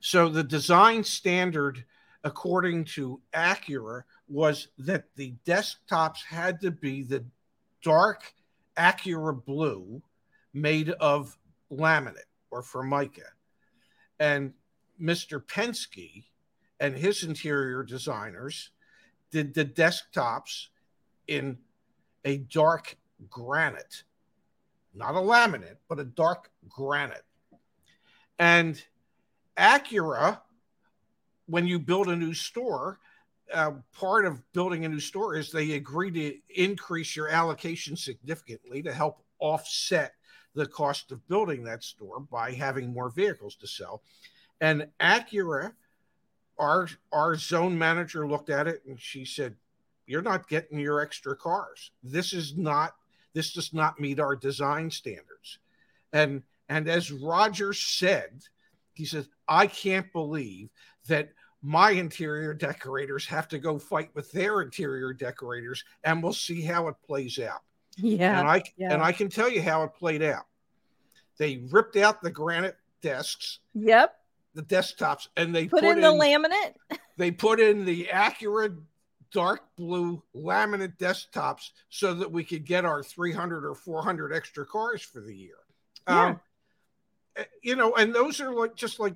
so 0.00 0.28
the 0.28 0.44
design 0.44 1.04
standard 1.04 1.84
according 2.24 2.84
to 2.84 3.20
Acura, 3.34 4.02
was 4.28 4.68
that 4.78 5.04
the 5.16 5.34
desktops 5.46 6.22
had 6.24 6.60
to 6.60 6.70
be 6.70 7.02
the 7.02 7.24
dark 7.82 8.32
Acura 8.76 9.44
blue 9.44 10.02
made 10.52 10.90
of 10.90 11.36
laminate 11.72 12.28
or 12.50 12.62
formica. 12.62 13.22
And 14.18 14.52
Mr. 15.00 15.40
Penske 15.40 16.24
and 16.80 16.96
his 16.96 17.22
interior 17.22 17.82
designers 17.82 18.70
did 19.30 19.54
the 19.54 19.64
desktops 19.64 20.68
in 21.26 21.58
a 22.24 22.38
dark 22.38 22.96
granite, 23.30 24.02
not 24.94 25.14
a 25.14 25.18
laminate, 25.18 25.76
but 25.88 26.00
a 26.00 26.04
dark 26.04 26.50
granite. 26.68 27.24
And 28.38 28.82
Acura 29.56 30.40
when 31.48 31.66
you 31.66 31.78
build 31.78 32.08
a 32.08 32.16
new 32.16 32.34
store, 32.34 32.98
uh, 33.52 33.72
part 33.98 34.26
of 34.26 34.40
building 34.52 34.84
a 34.84 34.88
new 34.88 35.00
store 35.00 35.34
is 35.34 35.50
they 35.50 35.72
agree 35.72 36.10
to 36.10 36.34
increase 36.62 37.16
your 37.16 37.28
allocation 37.28 37.96
significantly 37.96 38.82
to 38.82 38.92
help 38.92 39.22
offset 39.40 40.12
the 40.54 40.66
cost 40.66 41.12
of 41.12 41.26
building 41.28 41.62
that 41.64 41.82
store 41.82 42.20
by 42.20 42.52
having 42.52 42.92
more 42.92 43.10
vehicles 43.10 43.56
to 43.56 43.66
sell. 43.66 44.02
And 44.60 44.88
Acura, 45.00 45.72
our 46.58 46.88
our 47.12 47.36
zone 47.36 47.78
manager 47.78 48.26
looked 48.26 48.50
at 48.50 48.66
it 48.66 48.82
and 48.86 49.00
she 49.00 49.24
said, 49.24 49.56
"You're 50.06 50.22
not 50.22 50.48
getting 50.48 50.78
your 50.78 51.00
extra 51.00 51.36
cars. 51.36 51.92
This 52.02 52.32
is 52.32 52.56
not. 52.56 52.96
This 53.34 53.52
does 53.52 53.72
not 53.72 54.00
meet 54.00 54.18
our 54.18 54.34
design 54.34 54.90
standards." 54.90 55.58
And 56.12 56.42
and 56.68 56.88
as 56.88 57.12
Roger 57.12 57.72
said, 57.72 58.42
he 58.94 59.04
says, 59.04 59.28
"I 59.46 59.66
can't 59.66 60.12
believe 60.12 60.70
that 61.06 61.32
my 61.62 61.90
interior 61.90 62.54
decorators 62.54 63.26
have 63.26 63.48
to 63.48 63.58
go 63.58 63.78
fight 63.78 64.14
with 64.14 64.30
their 64.32 64.62
interior 64.62 65.12
decorators 65.12 65.82
and 66.04 66.22
we'll 66.22 66.32
see 66.32 66.62
how 66.62 66.86
it 66.86 66.94
plays 67.04 67.38
out 67.40 67.62
yeah. 67.98 68.38
and 68.40 68.48
i 68.48 68.62
yeah. 68.76 68.92
and 68.92 69.02
i 69.02 69.12
can 69.12 69.28
tell 69.28 69.48
you 69.48 69.62
how 69.62 69.82
it 69.82 69.94
played 69.94 70.22
out 70.22 70.46
they 71.38 71.62
ripped 71.70 71.96
out 71.96 72.22
the 72.22 72.30
granite 72.30 72.76
desks 73.02 73.60
yep. 73.74 74.16
the 74.54 74.62
desktops 74.62 75.28
and 75.36 75.54
they 75.54 75.66
Put, 75.66 75.82
put, 75.82 75.96
in 75.96 76.00
the 76.00 76.08
laminate. 76.08 76.74
they 77.16 77.30
put 77.30 77.60
in 77.60 77.84
the 77.84 78.08
Acura 78.12 78.76
dark 79.32 79.60
blue 79.76 80.22
laminate 80.34 80.96
desktops 80.98 81.70
so 81.90 82.14
that 82.14 82.30
we 82.30 82.42
could 82.42 82.64
get 82.64 82.84
our 82.84 83.02
300 83.02 83.64
or 83.64 83.74
400 83.74 84.32
extra 84.32 84.64
cars 84.66 85.02
for 85.02 85.20
the 85.20 85.34
year 85.34 85.58
Yeah. 86.08 86.24
um, 86.24 86.40
eh, 87.36 87.44
you 87.62 87.76
know 87.76 87.94
and 87.94 88.14
those 88.14 88.40
are 88.40 88.52
like 88.52 88.74
just 88.74 88.98
like 88.98 89.14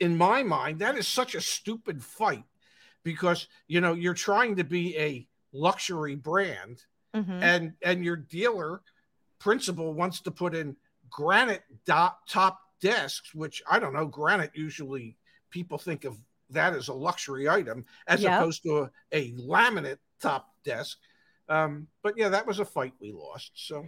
in 0.00 0.16
my 0.16 0.42
mind 0.42 0.78
that 0.78 0.96
is 0.96 1.06
such 1.06 1.34
a 1.34 1.40
stupid 1.40 2.02
fight 2.02 2.44
because 3.02 3.48
you 3.66 3.80
know 3.80 3.92
you're 3.92 4.14
trying 4.14 4.56
to 4.56 4.64
be 4.64 4.96
a 4.96 5.26
luxury 5.52 6.14
brand 6.14 6.84
Mhm. 7.14 7.42
and 7.42 7.72
and 7.82 8.04
your 8.04 8.16
dealer 8.16 8.80
principal 9.38 9.92
wants 9.92 10.20
to 10.20 10.30
put 10.30 10.54
in 10.54 10.76
granite 11.10 11.62
dot 11.84 12.18
top 12.26 12.60
desks 12.80 13.34
which 13.34 13.62
i 13.70 13.78
don't 13.78 13.92
know 13.92 14.06
granite 14.06 14.50
usually 14.54 15.16
people 15.50 15.78
think 15.78 16.04
of 16.04 16.18
that 16.50 16.74
as 16.74 16.88
a 16.88 16.92
luxury 16.94 17.48
item 17.48 17.84
as 18.06 18.22
Yep. 18.22 18.32
opposed 18.40 18.62
to 18.62 18.78
a, 18.78 18.90
a 19.12 19.32
laminate 19.32 19.98
top 20.20 20.48
desk 20.64 20.98
um, 21.48 21.86
but 22.02 22.16
yeah 22.16 22.28
that 22.28 22.46
was 22.46 22.60
a 22.60 22.64
fight 22.64 22.94
we 23.00 23.12
lost 23.12 23.52
so 23.54 23.84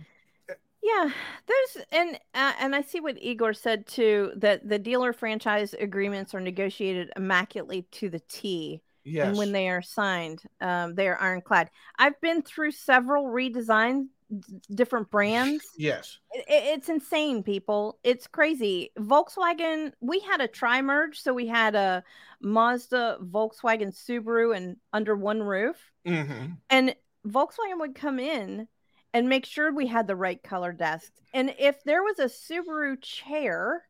Yeah, 0.82 1.10
there's 1.46 1.86
and 1.92 2.18
uh, 2.34 2.52
and 2.60 2.76
I 2.76 2.82
see 2.82 3.00
what 3.00 3.16
Igor 3.22 3.54
said 3.54 3.86
too 3.86 4.32
that 4.36 4.68
the 4.68 4.78
dealer 4.78 5.14
franchise 5.14 5.72
agreements 5.72 6.34
are 6.34 6.40
negotiated 6.40 7.10
immaculately 7.16 7.86
to 7.92 8.10
the 8.10 8.20
T, 8.28 8.82
yes 9.04 9.28
and 9.28 9.38
when 9.38 9.52
they 9.52 9.68
are 9.68 9.82
signed, 9.82 10.42
um, 10.60 10.94
they 10.94 11.08
are 11.08 11.20
ironclad. 11.20 11.70
I've 11.98 12.20
been 12.20 12.42
through 12.42 12.72
several 12.72 13.26
redesigns, 13.26 14.06
d- 14.30 14.60
different 14.74 15.10
brands. 15.10 15.64
yes 15.78 16.18
It, 16.32 16.44
it- 16.48 16.64
it's 16.78 16.88
insane, 16.88 17.42
people. 17.42 17.98
It's 18.02 18.26
crazy. 18.26 18.90
Volkswagen, 18.98 19.92
we 20.00 20.20
had 20.20 20.40
a 20.40 20.48
tri 20.48 20.82
merge, 20.82 21.20
so 21.20 21.32
we 21.32 21.46
had 21.46 21.74
a 21.74 22.02
Mazda, 22.40 23.18
Volkswagen, 23.22 23.92
Subaru, 23.94 24.56
and 24.56 24.76
under 24.92 25.16
one 25.16 25.42
roof. 25.42 25.76
hmm 26.04 26.54
And 26.70 26.94
Volkswagen 27.26 27.78
would 27.80 27.94
come 27.94 28.18
in 28.18 28.68
and 29.12 29.28
make 29.28 29.46
sure 29.46 29.72
we 29.72 29.86
had 29.86 30.06
the 30.06 30.16
right 30.16 30.42
color 30.42 30.72
desk. 30.72 31.12
And 31.32 31.54
if 31.58 31.82
there 31.84 32.02
was 32.02 32.18
a 32.18 32.24
Subaru 32.24 33.00
chair, 33.00 33.84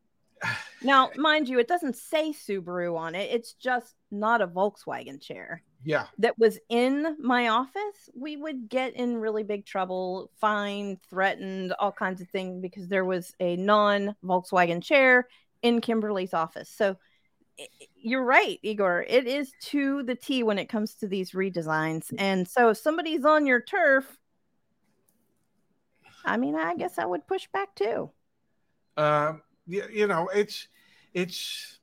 now 0.81 1.11
mind 1.15 1.47
you, 1.47 1.59
it 1.59 1.67
doesn't 1.67 1.95
say 1.95 2.31
Subaru 2.31 2.97
on 2.97 3.15
it. 3.15 3.29
It's 3.31 3.53
just 3.53 3.95
not 4.11 4.41
a 4.41 4.47
Volkswagen 4.47 5.21
chair 5.21 5.61
yeah 5.85 6.07
that 6.17 6.37
was 6.37 6.57
in 6.67 7.15
my 7.19 7.49
office, 7.49 8.09
we 8.15 8.35
would 8.35 8.67
get 8.67 8.95
in 8.95 9.17
really 9.17 9.43
big 9.43 9.65
trouble, 9.65 10.31
fined, 10.41 10.97
threatened, 11.09 11.73
all 11.79 11.91
kinds 11.91 12.21
of 12.21 12.29
things 12.29 12.59
because 12.59 12.87
there 12.87 13.05
was 13.05 13.33
a 13.39 13.55
non 13.55 14.15
Volkswagen 14.23 14.83
chair 14.83 15.27
in 15.61 15.79
Kimberly's 15.79 16.33
office. 16.33 16.69
So 16.69 16.97
you're 17.95 18.23
right, 18.23 18.59
Igor. 18.63 19.05
It 19.07 19.27
is 19.27 19.53
to 19.65 20.03
the 20.03 20.15
T 20.15 20.43
when 20.43 20.57
it 20.57 20.67
comes 20.67 20.95
to 20.95 21.07
these 21.07 21.31
redesigns. 21.31 22.11
And 22.17 22.47
so 22.47 22.69
if 22.69 22.77
somebody's 22.77 23.23
on 23.23 23.45
your 23.45 23.61
turf, 23.61 24.17
I 26.25 26.37
mean, 26.37 26.55
I 26.55 26.75
guess 26.75 26.97
I 26.97 27.05
would 27.05 27.27
push 27.27 27.47
back 27.53 27.75
too. 27.75 28.09
um 28.97 29.41
you, 29.67 29.83
you 29.91 30.07
know 30.07 30.27
it's 30.33 30.67
it's 31.13 31.79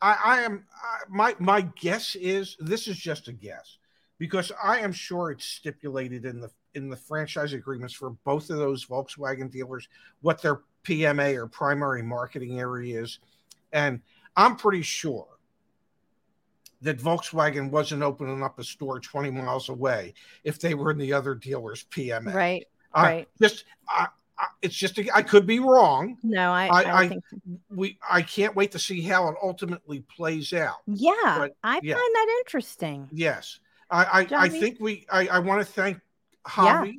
i 0.00 0.16
i 0.24 0.40
am 0.42 0.64
I, 0.74 0.98
my 1.08 1.36
my 1.38 1.60
guess 1.80 2.14
is 2.16 2.56
this 2.60 2.88
is 2.88 2.96
just 2.96 3.28
a 3.28 3.32
guess 3.32 3.78
because 4.18 4.52
i 4.62 4.78
am 4.78 4.92
sure 4.92 5.30
it's 5.30 5.44
stipulated 5.44 6.24
in 6.24 6.40
the 6.40 6.50
in 6.74 6.88
the 6.88 6.96
franchise 6.96 7.52
agreements 7.52 7.94
for 7.94 8.10
both 8.24 8.50
of 8.50 8.58
those 8.58 8.84
volkswagen 8.84 9.50
dealers 9.50 9.88
what 10.20 10.42
their 10.42 10.60
pma 10.84 11.34
or 11.36 11.46
primary 11.46 12.02
marketing 12.02 12.60
area 12.60 13.00
is 13.00 13.18
and 13.72 14.00
i'm 14.36 14.56
pretty 14.56 14.82
sure 14.82 15.26
that 16.82 16.98
volkswagen 16.98 17.70
wasn't 17.70 18.02
opening 18.02 18.42
up 18.42 18.58
a 18.58 18.64
store 18.64 19.00
20 19.00 19.30
miles 19.30 19.68
away 19.68 20.12
if 20.44 20.60
they 20.60 20.74
were 20.74 20.90
in 20.90 20.98
the 20.98 21.12
other 21.12 21.34
dealer's 21.34 21.84
pma 21.90 22.32
Right. 22.34 22.66
I- 22.92 23.02
right. 23.02 23.28
just 23.40 23.64
I, 23.88 24.08
it's 24.60 24.74
just 24.74 24.98
a, 24.98 25.16
i 25.16 25.22
could 25.22 25.46
be 25.46 25.60
wrong 25.60 26.18
No, 26.22 26.50
I, 26.52 26.66
I- 26.66 26.98
I, 27.02 27.08
think 27.08 27.24
we 27.70 27.98
I 28.08 28.22
can't 28.22 28.54
wait 28.54 28.72
to 28.72 28.78
see 28.78 29.00
how 29.00 29.28
it 29.28 29.36
ultimately 29.42 30.00
plays 30.00 30.52
out. 30.52 30.78
yeah, 30.86 31.12
but, 31.38 31.56
I 31.64 31.80
yeah. 31.82 31.94
find 31.94 32.14
that 32.14 32.36
interesting. 32.40 33.08
Yes, 33.12 33.60
I 33.90 34.04
I, 34.04 34.26
I 34.44 34.48
think 34.48 34.78
we 34.80 35.06
I, 35.10 35.26
I 35.28 35.38
want 35.38 35.60
to 35.66 35.72
thank 35.72 36.00
Javi. 36.46 36.96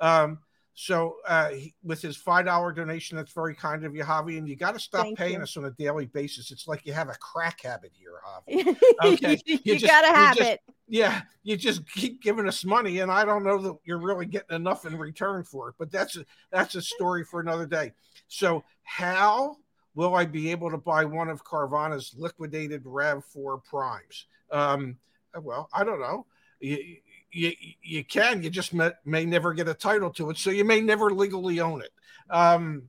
Um, 0.00 0.38
so 0.76 1.16
uh, 1.26 1.50
he, 1.50 1.72
with 1.84 2.02
his 2.02 2.16
five 2.16 2.46
dollar 2.46 2.72
donation, 2.72 3.16
that's 3.16 3.32
very 3.32 3.54
kind 3.54 3.84
of 3.84 3.94
you, 3.94 4.02
Javi. 4.02 4.38
And 4.38 4.48
you 4.48 4.56
got 4.56 4.74
to 4.74 4.80
stop 4.80 5.04
Thank 5.04 5.18
paying 5.18 5.34
you. 5.34 5.42
us 5.42 5.56
on 5.56 5.64
a 5.66 5.70
daily 5.70 6.06
basis. 6.06 6.50
It's 6.50 6.66
like 6.66 6.84
you 6.84 6.92
have 6.92 7.08
a 7.08 7.14
crack 7.14 7.62
habit 7.62 7.92
here, 7.94 8.14
Javi. 8.26 8.76
Okay, 9.04 9.40
you, 9.46 9.58
you 9.64 9.78
just- 9.78 9.86
gotta 9.86 10.08
you 10.08 10.14
have 10.14 10.36
just- 10.36 10.50
it. 10.50 10.60
Yeah, 10.86 11.22
you 11.42 11.56
just 11.56 11.88
keep 11.90 12.22
giving 12.22 12.46
us 12.46 12.64
money, 12.64 13.00
and 13.00 13.10
I 13.10 13.24
don't 13.24 13.42
know 13.42 13.58
that 13.58 13.76
you're 13.84 13.98
really 13.98 14.26
getting 14.26 14.56
enough 14.56 14.84
in 14.84 14.98
return 14.98 15.42
for 15.42 15.70
it. 15.70 15.76
But 15.78 15.90
that's 15.90 16.16
a, 16.16 16.26
that's 16.50 16.74
a 16.74 16.82
story 16.82 17.24
for 17.24 17.40
another 17.40 17.66
day. 17.66 17.92
So 18.28 18.64
how 18.82 19.56
will 19.94 20.14
I 20.14 20.26
be 20.26 20.50
able 20.50 20.70
to 20.70 20.76
buy 20.76 21.04
one 21.04 21.28
of 21.28 21.44
Carvana's 21.44 22.14
liquidated 22.16 22.84
RAV4 22.84 23.64
primes? 23.64 24.26
Um, 24.50 24.98
well, 25.40 25.68
I 25.72 25.84
don't 25.84 26.00
know. 26.00 26.26
You, 26.60 26.96
you, 27.30 27.52
you 27.82 28.04
can, 28.04 28.42
you 28.42 28.50
just 28.50 28.74
may, 28.74 28.90
may, 29.04 29.24
never 29.24 29.52
get 29.54 29.68
a 29.68 29.74
title 29.74 30.10
to 30.10 30.30
it. 30.30 30.38
So 30.38 30.50
you 30.50 30.64
may 30.64 30.80
never 30.80 31.10
legally 31.10 31.60
own 31.60 31.82
it. 31.82 31.92
Um, 32.30 32.88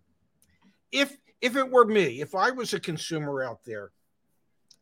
if, 0.91 1.15
if 1.41 1.55
it 1.55 1.69
were 1.69 1.86
me, 1.86 2.21
if 2.21 2.36
I 2.36 2.51
was 2.51 2.73
a 2.73 2.79
consumer 2.79 3.43
out 3.43 3.63
there 3.65 3.91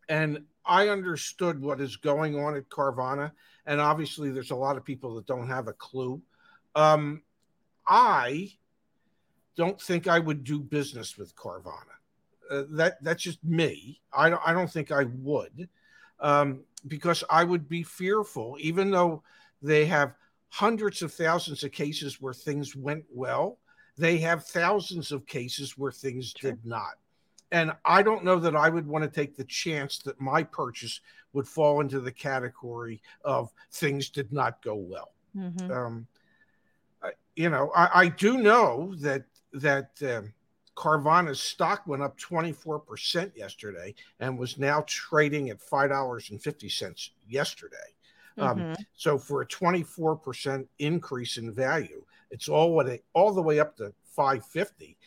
and 0.10 0.44
I 0.66 0.90
understood 0.90 1.62
what 1.62 1.82
is 1.82 1.98
going 1.98 2.40
on 2.40 2.56
at 2.56 2.70
Carvana, 2.70 3.32
and 3.66 3.82
obviously 3.82 4.30
there's 4.32 4.52
a 4.52 4.56
lot 4.56 4.78
of 4.78 4.86
people 4.86 5.16
that 5.16 5.26
don't 5.26 5.48
have 5.48 5.68
a 5.68 5.74
clue. 5.74 6.22
Um, 6.76 7.22
I 7.88 8.52
don't 9.56 9.80
think 9.80 10.08
I 10.08 10.20
would 10.20 10.44
do 10.44 10.60
business 10.60 11.18
with 11.18 11.36
Carvana. 11.36 11.98
Uh, 12.50 12.64
that 12.72 13.04
that's 13.04 13.24
just 13.24 13.44
me. 13.44 14.02
I 14.14 14.30
don't 14.30 14.42
I 14.46 14.54
don't 14.54 14.72
think 14.72 14.92
I 14.92 15.06
would, 15.20 15.70
um, 16.20 16.62
because 16.88 17.24
I 17.30 17.44
would 17.44 17.68
be 17.70 17.84
fearful, 17.84 18.58
even 18.60 18.92
though 18.92 19.24
they 19.62 19.86
have 19.86 20.14
hundreds 20.50 21.02
of 21.02 21.12
thousands 21.14 21.64
of 21.64 21.72
cases 21.72 22.22
where 22.22 22.34
things 22.34 22.76
went 22.76 23.04
well. 23.12 23.58
They 23.98 24.18
have 24.20 24.46
thousands 24.46 25.12
of 25.12 25.26
cases 25.26 25.78
where 25.78 25.92
things 25.92 26.34
sure. 26.38 26.52
did 26.52 26.66
not. 26.66 26.96
And 27.54 27.72
I 27.86 28.02
don't 28.02 28.26
know 28.26 28.40
that 28.40 28.56
I 28.56 28.68
would 28.68 28.88
want 28.88 29.04
to 29.04 29.10
take 29.10 29.38
the 29.38 29.44
chance 29.44 30.00
that 30.00 30.20
my 30.20 30.42
purchase 30.42 31.00
would 31.34 31.48
fall 31.48 31.82
into 31.82 32.00
the 32.00 32.12
category 32.12 33.00
of 33.24 33.54
things 33.72 34.10
did 34.10 34.34
not 34.34 34.60
go 34.64 34.74
well. 34.74 35.12
Mm-hmm. 35.38 35.72
Um, 35.72 36.08
I, 37.04 37.12
you 37.36 37.52
know, 37.52 37.72
I, 37.76 38.02
I, 38.02 38.08
do 38.08 38.38
know 38.38 38.96
that 38.98 39.26
that 39.54 39.92
um, 40.02 40.34
Carvana's 40.76 41.40
stock 41.40 41.86
went 41.86 42.02
up 42.02 42.18
24% 42.20 43.36
yesterday 43.36 43.94
and 44.20 44.38
was 44.38 44.58
now 44.58 44.84
trading 44.88 45.52
at 45.52 45.60
$5.50 45.60 47.10
yesterday. 47.30 47.78
Um, 48.40 48.58
mm-hmm. 48.58 48.72
Um, 48.72 48.76
so 48.96 49.20
for 49.20 49.42
a 49.42 49.48
24% 49.48 50.66
increase 50.80 51.38
in 51.38 51.52
value, 51.52 52.04
it's 52.32 52.50
all 52.50 52.74
what 52.74 52.88
all 53.14 53.32
the 53.32 53.44
way 53.44 53.60
up 53.60 53.78
to 53.78 53.94
550. 54.16 54.98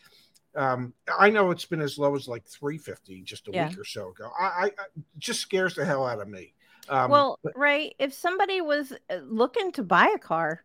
Um, 0.56 0.94
I 1.18 1.30
know 1.30 1.50
it's 1.50 1.66
been 1.66 1.80
as 1.80 1.98
low 1.98 2.14
as 2.16 2.26
like 2.26 2.44
350 2.46 3.22
just 3.22 3.48
a 3.48 3.52
yeah. 3.52 3.68
week 3.68 3.78
or 3.78 3.84
so 3.84 4.10
ago. 4.10 4.30
I, 4.38 4.44
I, 4.44 4.70
just 5.18 5.40
scares 5.40 5.74
the 5.74 5.84
hell 5.84 6.06
out 6.06 6.20
of 6.20 6.28
me. 6.28 6.54
Um, 6.88 7.10
well, 7.10 7.38
but, 7.42 7.52
right. 7.56 7.94
If 7.98 8.14
somebody 8.14 8.60
was 8.60 8.92
uh, 9.10 9.16
looking 9.24 9.72
to 9.72 9.82
buy 9.82 10.12
a 10.14 10.18
car, 10.18 10.64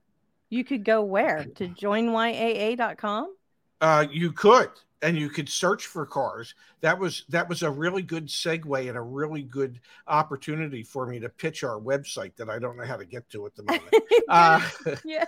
you 0.49 0.63
could 0.63 0.86
go 0.86 1.01
where 1.01 1.45
to 1.56 1.67
joinyaa.com. 1.67 3.36
Uh, 3.82 4.06
you 4.12 4.32
could 4.32 4.69
and 5.02 5.18
you 5.18 5.30
could 5.30 5.50
search 5.50 5.88
for 5.88 6.06
cars. 6.06 6.54
That 6.82 6.98
was 6.98 7.26
that 7.30 7.48
was 7.50 7.64
a 7.64 7.70
really 7.70 8.02
good 8.02 8.28
segue 8.28 8.88
and 8.88 8.98
a 8.98 9.02
really 9.02 9.44
good 9.44 9.80
opportunity 10.08 10.84
for 10.84 11.06
me 11.06 11.20
to 11.20 11.30
pitch 11.30 11.64
our 11.64 11.80
website 11.80 12.36
that 12.36 12.50
I 12.50 12.60
don't 12.60 12.78
know 12.78 12.86
how 12.86 12.98
to 12.98 13.06
get 13.06 13.30
to 13.32 13.46
at 13.46 13.56
the 13.56 13.64
moment. 13.64 13.94
uh, 14.30 14.68
yeah, 15.04 15.26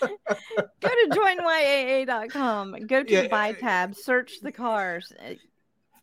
go 0.00 0.88
to 0.88 1.08
joinyaa.com. 1.10 2.86
Go 2.86 3.02
to 3.02 3.12
yeah, 3.12 3.28
buy 3.28 3.52
tab. 3.52 3.94
Search 3.94 4.40
the 4.40 4.52
cars. 4.52 5.12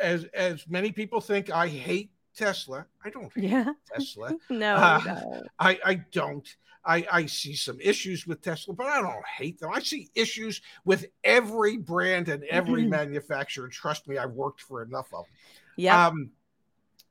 as 0.00 0.24
as 0.34 0.66
many 0.68 0.92
people 0.92 1.20
think, 1.20 1.50
I 1.50 1.66
hate 1.68 2.10
Tesla. 2.34 2.86
I 3.04 3.10
don't 3.10 3.30
hate 3.34 3.50
yeah. 3.50 3.72
Tesla. 3.92 4.34
no, 4.50 4.76
uh, 4.76 5.02
no, 5.04 5.42
I, 5.58 5.78
I 5.84 5.94
don't. 6.12 6.48
I, 6.84 7.06
I 7.12 7.26
see 7.26 7.54
some 7.54 7.78
issues 7.80 8.26
with 8.26 8.40
Tesla, 8.40 8.74
but 8.74 8.86
I 8.86 9.02
don't 9.02 9.26
hate 9.26 9.60
them. 9.60 9.70
I 9.72 9.80
see 9.80 10.08
issues 10.14 10.62
with 10.84 11.06
every 11.24 11.76
brand 11.76 12.28
and 12.28 12.42
every 12.44 12.86
manufacturer. 12.86 13.68
Trust 13.68 14.08
me, 14.08 14.16
I've 14.16 14.32
worked 14.32 14.62
for 14.62 14.82
enough 14.82 15.12
of 15.12 15.24
them. 15.24 15.34
Yeah. 15.80 16.08
Um, 16.08 16.30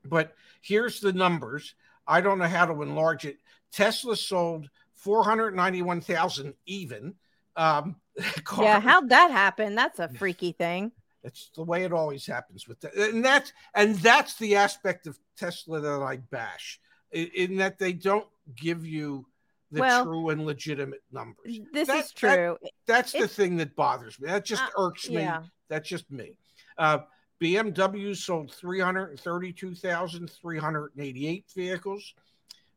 but 0.05 0.33
here's 0.61 0.99
the 0.99 1.13
numbers. 1.13 1.75
I 2.07 2.21
don't 2.21 2.39
know 2.39 2.47
how 2.47 2.65
to 2.65 2.81
enlarge 2.81 3.25
it. 3.25 3.37
Tesla 3.71 4.15
sold 4.15 4.69
491,000 4.95 6.53
even. 6.65 7.15
Um, 7.55 7.95
yeah, 8.59 8.79
how'd 8.79 9.09
that 9.09 9.31
happen? 9.31 9.75
That's 9.75 9.99
a 9.99 10.09
freaky 10.09 10.51
thing. 10.51 10.91
It's 11.23 11.51
the 11.55 11.63
way 11.63 11.83
it 11.83 11.93
always 11.93 12.25
happens 12.25 12.67
with 12.67 12.79
that. 12.81 12.95
And 12.95 13.23
that's 13.23 13.51
and 13.75 13.95
that's 13.95 14.37
the 14.37 14.55
aspect 14.55 15.05
of 15.05 15.19
Tesla 15.37 15.81
that 15.81 16.01
I 16.01 16.17
bash 16.17 16.79
in, 17.11 17.27
in 17.35 17.55
that 17.57 17.77
they 17.77 17.93
don't 17.93 18.27
give 18.55 18.85
you 18.85 19.25
the 19.71 19.81
well, 19.81 20.05
true 20.05 20.29
and 20.29 20.45
legitimate 20.45 21.03
numbers. 21.11 21.59
This 21.73 21.87
that, 21.87 22.05
is 22.05 22.11
true. 22.11 22.57
That, 22.61 22.71
that's 22.87 23.11
the 23.11 23.27
thing 23.27 23.57
that 23.57 23.75
bothers 23.75 24.19
me. 24.19 24.27
That 24.27 24.45
just 24.45 24.63
uh, 24.63 24.69
irks 24.77 25.09
me. 25.09 25.17
Yeah. 25.17 25.43
That's 25.67 25.87
just 25.87 26.09
me. 26.09 26.33
Uh, 26.77 26.99
BMW 27.41 28.15
sold 28.15 28.51
332,388 28.51 31.45
vehicles. 31.55 32.13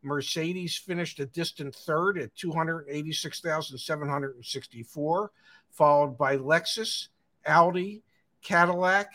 Mercedes 0.03 0.77
finished 0.77 1.21
a 1.21 1.27
distant 1.27 1.73
third 1.75 2.19
at 2.19 2.35
286,764, 2.37 5.31
followed 5.71 6.19
by 6.19 6.37
Lexus, 6.37 7.09
Audi, 7.47 8.03
Cadillac, 8.43 9.15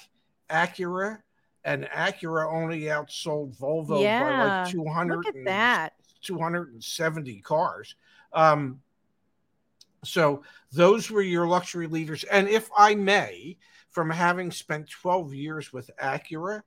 Acura, 0.50 1.20
and 1.64 1.84
Acura 1.86 2.52
only 2.52 2.82
outsold 2.84 3.58
Volvo 3.58 4.02
yeah, 4.02 4.24
by 4.24 4.64
like 4.64 4.72
200 4.72 5.18
look 5.18 5.28
at 5.28 5.46
that. 5.46 5.94
270 6.22 7.42
cars. 7.42 7.96
Um, 8.34 8.82
so 10.04 10.42
those 10.72 11.12
were 11.12 11.22
your 11.22 11.48
luxury 11.48 11.88
leaders. 11.88 12.24
And 12.26 12.48
if 12.48 12.70
I 12.78 12.94
may, 12.96 13.58
from 13.98 14.12
having 14.12 14.52
spent 14.52 14.88
12 14.88 15.34
years 15.34 15.74
with 15.74 15.90
Acura, 16.00 16.62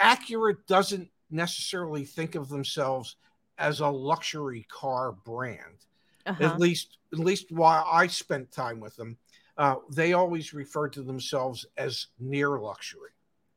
Acura 0.00 0.56
doesn't 0.66 1.08
necessarily 1.30 2.04
think 2.04 2.34
of 2.34 2.48
themselves 2.48 3.14
as 3.56 3.78
a 3.78 3.86
luxury 3.86 4.66
car 4.68 5.12
brand. 5.12 5.86
Uh-huh. 6.26 6.42
At 6.42 6.58
least, 6.58 6.98
at 7.12 7.20
least 7.20 7.52
while 7.52 7.86
I 7.88 8.08
spent 8.08 8.50
time 8.50 8.80
with 8.80 8.96
them, 8.96 9.16
uh, 9.58 9.76
they 9.92 10.12
always 10.12 10.52
referred 10.52 10.92
to 10.94 11.04
themselves 11.04 11.66
as 11.76 12.08
near 12.18 12.58
luxury. 12.58 13.12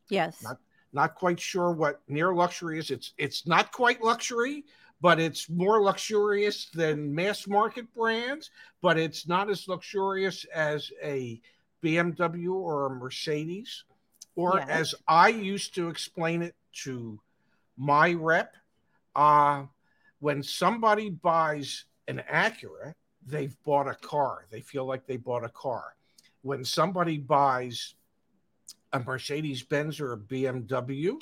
Yes. 0.09 0.43
Not, 0.43 0.59
not 0.93 1.15
quite 1.15 1.39
sure 1.39 1.71
what 1.71 2.01
near 2.07 2.31
luxury 2.31 2.77
is. 2.77 2.91
It's 2.91 3.13
it's 3.17 3.47
not 3.47 3.71
quite 3.71 4.03
luxury, 4.03 4.65
but 5.01 5.19
it's 5.19 5.49
more 5.49 5.81
luxurious 5.81 6.69
than 6.69 7.15
mass 7.15 7.47
market 7.47 7.91
brands. 7.95 8.51
But 8.83 8.99
it's 8.99 9.27
not 9.27 9.49
as 9.49 9.67
luxurious 9.67 10.45
as 10.53 10.91
a 11.03 11.41
BMW 11.83 12.53
or 12.53 12.87
a 12.87 12.89
Mercedes, 12.89 13.83
or 14.35 14.55
yes. 14.57 14.69
as 14.69 14.95
I 15.07 15.29
used 15.29 15.75
to 15.75 15.89
explain 15.89 16.41
it 16.41 16.55
to 16.83 17.19
my 17.77 18.13
rep, 18.13 18.55
uh, 19.15 19.63
when 20.19 20.41
somebody 20.41 21.09
buys 21.09 21.85
an 22.07 22.23
Acura, 22.31 22.93
they've 23.25 23.55
bought 23.63 23.87
a 23.87 23.95
car. 23.95 24.45
They 24.49 24.61
feel 24.61 24.85
like 24.85 25.05
they 25.05 25.17
bought 25.17 25.43
a 25.43 25.49
car. 25.49 25.95
When 26.41 26.63
somebody 26.65 27.17
buys 27.17 27.95
a 28.91 28.99
Mercedes 28.99 29.63
Benz 29.63 29.99
or 29.99 30.13
a 30.13 30.17
BMW, 30.17 31.21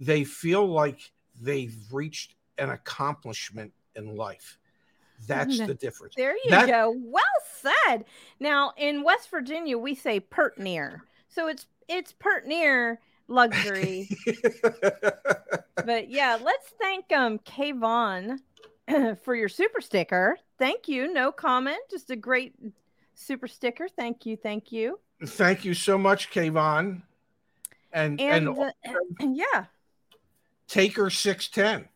they 0.00 0.24
feel 0.24 0.66
like 0.66 1.12
they've 1.40 1.76
reached 1.92 2.34
an 2.58 2.70
accomplishment 2.70 3.72
in 3.96 4.16
life. 4.16 4.58
That's 5.26 5.58
the 5.58 5.74
difference. 5.74 6.14
There 6.16 6.34
you 6.36 6.50
That- 6.50 6.68
go. 6.68 6.94
Well 6.96 7.22
said. 7.60 8.04
Now 8.40 8.72
in 8.76 9.02
West 9.02 9.30
Virginia, 9.30 9.76
we 9.76 9.94
say 9.94 10.20
pert 10.20 10.58
near, 10.58 11.02
so 11.28 11.48
it's 11.48 11.66
it's 11.88 12.12
pert 12.12 12.46
near 12.46 13.00
luxury. 13.26 14.08
but 15.84 16.08
yeah, 16.10 16.38
let's 16.42 16.68
thank 16.80 17.12
um 17.12 17.38
Kayvon 17.40 18.38
for 19.22 19.34
your 19.34 19.48
super 19.48 19.80
sticker. 19.80 20.36
Thank 20.58 20.88
you. 20.88 21.12
No 21.12 21.30
comment. 21.32 21.78
Just 21.90 22.10
a 22.10 22.16
great 22.16 22.54
super 23.14 23.48
sticker. 23.48 23.88
Thank 23.88 24.24
you. 24.26 24.36
Thank 24.36 24.72
you. 24.72 24.98
Thank 25.24 25.64
you 25.64 25.74
so 25.74 25.98
much, 25.98 26.30
Kayvon. 26.30 27.02
And 27.92 28.20
And, 28.20 28.48
and, 28.48 28.58
uh, 28.58 28.70
yeah, 29.32 29.64
Taker 30.68 31.10
610. 31.10 31.88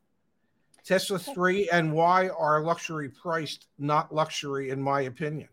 Tesla 0.85 1.19
3 1.19 1.69
and 1.71 1.93
Y 1.93 2.29
are 2.29 2.61
luxury 2.61 3.09
priced, 3.09 3.67
not 3.79 4.15
luxury, 4.15 4.71
in 4.71 4.81
my 4.83 5.03
opinion. 5.03 5.49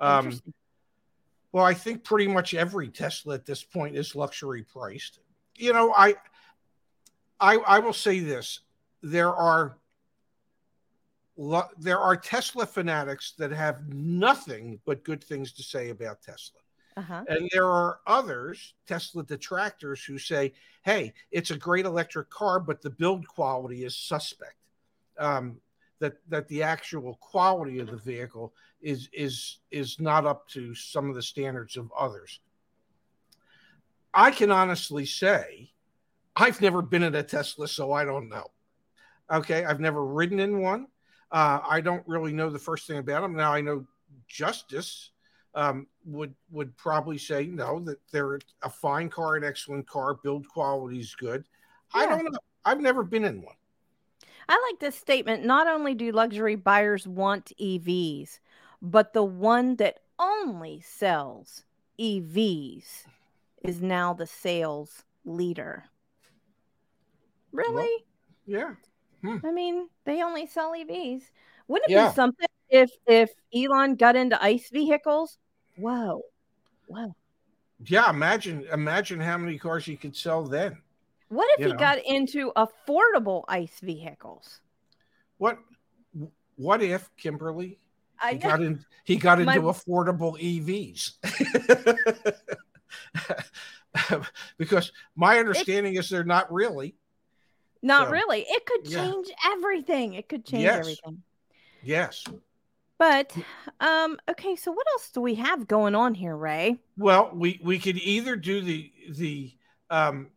Um, 0.00 0.40
well, 1.52 1.64
I 1.64 1.74
think 1.74 2.02
pretty 2.02 2.26
much 2.26 2.54
every 2.54 2.88
Tesla 2.88 3.34
at 3.34 3.46
this 3.46 3.62
point 3.62 3.96
is 3.96 4.16
luxury 4.16 4.64
priced. 4.64 5.20
You 5.56 5.72
know, 5.72 5.92
I, 5.96 6.14
I, 7.38 7.56
I 7.58 7.78
will 7.78 7.92
say 7.92 8.20
this: 8.20 8.60
there 9.02 9.32
are, 9.32 9.78
there 11.78 11.98
are 11.98 12.16
Tesla 12.16 12.66
fanatics 12.66 13.34
that 13.38 13.52
have 13.52 13.86
nothing 13.92 14.80
but 14.84 15.04
good 15.04 15.22
things 15.22 15.52
to 15.52 15.62
say 15.62 15.90
about 15.90 16.22
Tesla. 16.22 16.58
uh-huh. 16.96 17.24
And 17.28 17.48
there 17.52 17.70
are 17.70 18.00
others, 18.06 18.74
Tesla 18.86 19.22
detractors, 19.22 20.04
who 20.04 20.18
say, 20.18 20.52
hey, 20.82 21.12
it's 21.30 21.50
a 21.50 21.56
great 21.56 21.86
electric 21.86 22.28
car, 22.30 22.60
but 22.60 22.82
the 22.82 22.90
build 22.90 23.26
quality 23.28 23.84
is 23.84 23.96
suspect. 23.96 24.56
Um, 25.22 25.60
that 26.02 26.14
that 26.28 26.48
the 26.48 26.62
actual 26.64 27.14
quality 27.20 27.78
of 27.78 27.88
the 27.88 27.96
vehicle 27.96 28.52
is 28.80 29.08
is 29.12 29.60
is 29.70 30.00
not 30.00 30.26
up 30.26 30.48
to 30.48 30.74
some 30.74 31.08
of 31.08 31.14
the 31.14 31.22
standards 31.22 31.76
of 31.76 31.90
others. 31.96 32.40
I 34.12 34.32
can 34.32 34.50
honestly 34.50 35.06
say 35.06 35.70
I've 36.34 36.60
never 36.60 36.82
been 36.82 37.04
in 37.04 37.14
a 37.14 37.22
Tesla, 37.22 37.68
so 37.68 37.92
I 37.92 38.04
don't 38.04 38.28
know. 38.28 38.48
Okay, 39.30 39.64
I've 39.64 39.80
never 39.80 40.04
ridden 40.04 40.40
in 40.40 40.60
one. 40.60 40.88
Uh, 41.30 41.60
I 41.66 41.80
don't 41.80 42.06
really 42.06 42.32
know 42.32 42.50
the 42.50 42.58
first 42.58 42.86
thing 42.86 42.98
about 42.98 43.22
them. 43.22 43.34
Now 43.34 43.54
I 43.54 43.60
know 43.60 43.86
Justice 44.26 45.10
um, 45.54 45.86
would 46.04 46.34
would 46.50 46.76
probably 46.76 47.16
say 47.16 47.46
no 47.46 47.78
that 47.80 48.00
they're 48.10 48.40
a 48.62 48.70
fine 48.70 49.08
car, 49.08 49.36
an 49.36 49.44
excellent 49.44 49.86
car, 49.86 50.14
build 50.14 50.48
quality 50.48 50.98
is 50.98 51.14
good. 51.14 51.44
I 51.94 52.06
don't 52.06 52.24
know. 52.24 52.38
I've 52.64 52.80
never 52.80 53.04
been 53.04 53.24
in 53.24 53.42
one. 53.42 53.54
I 54.48 54.60
like 54.70 54.80
this 54.80 54.96
statement. 54.96 55.44
Not 55.44 55.66
only 55.66 55.94
do 55.94 56.12
luxury 56.12 56.56
buyers 56.56 57.06
want 57.06 57.52
EVs, 57.60 58.38
but 58.80 59.12
the 59.12 59.24
one 59.24 59.76
that 59.76 60.00
only 60.18 60.80
sells 60.80 61.64
EVs 61.98 63.04
is 63.62 63.80
now 63.80 64.12
the 64.14 64.26
sales 64.26 65.04
leader. 65.24 65.84
Really? 67.52 68.04
Yeah, 68.46 68.74
hmm. 69.22 69.38
I 69.44 69.52
mean, 69.52 69.88
they 70.04 70.22
only 70.22 70.46
sell 70.46 70.72
EVs. 70.72 71.22
Wouldn't 71.68 71.90
it 71.90 71.92
Yeah. 71.92 72.08
be 72.08 72.14
something 72.14 72.48
if 72.70 72.90
if 73.06 73.30
Elon 73.54 73.96
got 73.96 74.16
into 74.16 74.42
ICE 74.42 74.68
vehicles? 74.70 75.38
Whoa. 75.76 76.22
Whoa. 76.86 77.14
yeah. 77.86 78.10
Imagine 78.10 78.64
imagine 78.72 79.20
how 79.20 79.38
many 79.38 79.58
cars 79.58 79.86
you 79.86 79.96
could 79.96 80.16
sell 80.16 80.44
then. 80.44 80.82
What 81.32 81.48
if 81.54 81.60
You 81.60 81.66
he 81.68 81.72
know. 81.72 81.78
got 81.78 81.98
into 82.04 82.52
affordable 82.54 83.44
ICE 83.48 83.80
vehicles? 83.80 84.60
What 85.38 85.56
what 86.56 86.82
if 86.82 87.08
Kimberly 87.16 87.78
I 88.20 88.32
he 88.32 88.38
got 88.38 88.60
in 88.60 88.84
he 89.04 89.16
got 89.16 89.38
My- 89.38 89.54
into 89.56 89.68
affordable 89.68 90.38
EVs? 90.38 91.12
because 94.58 94.92
my 95.16 95.38
understanding 95.38 95.94
is 95.94 96.10
they're 96.10 96.22
not 96.22 96.52
really. 96.52 96.94
not 97.80 98.08
so, 98.08 98.12
really. 98.12 98.44
It 98.46 98.66
could 98.66 98.86
yeah. 98.90 98.98
change 99.06 99.28
everything. 99.52 100.12
It 100.12 100.28
could 100.28 100.44
change 100.44 100.64
Yes. 100.64 100.78
everything. 100.80 101.22
Yes. 101.82 102.24
But 102.98 103.34
um 103.80 104.18
okay, 104.28 104.54
so 104.54 104.70
what 104.70 104.86
else 104.92 105.10
do 105.12 105.22
we 105.22 105.36
have 105.36 105.66
going 105.66 105.94
on 105.94 106.12
here, 106.12 106.36
Ray? 106.36 106.78
Well, 106.98 107.30
we 107.32 107.58
we 107.64 107.78
could 107.78 107.96
either 107.96 108.36
do 108.36 108.60
the 108.60 108.92
the 109.12 109.54
um 109.88 110.28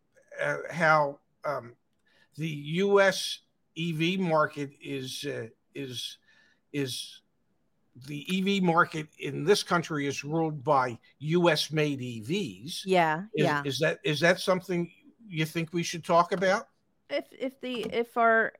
uh, 0.41 0.57
how 0.71 1.19
um 1.43 1.73
the 2.37 2.47
U.S. 2.47 3.39
EV 3.77 4.19
market 4.19 4.71
is 4.81 5.25
uh, 5.27 5.47
is 5.73 6.17
is 6.73 7.21
the 8.07 8.57
EV 8.57 8.61
market 8.61 9.07
in 9.19 9.45
this 9.45 9.63
country 9.63 10.05
is 10.05 10.23
ruled 10.23 10.63
by 10.63 10.97
U.S. 11.19 11.71
made 11.71 11.99
EVs. 11.99 12.81
Yeah, 12.85 13.23
Is, 13.33 13.45
yeah. 13.45 13.61
is 13.63 13.79
that 13.79 13.99
is 14.03 14.19
that 14.19 14.39
something 14.39 14.91
you 15.27 15.45
think 15.45 15.73
we 15.73 15.83
should 15.83 16.03
talk 16.03 16.31
about? 16.31 16.67
If 17.09 17.25
if 17.31 17.59
the 17.61 17.83
if 17.93 18.17
our 18.17 18.53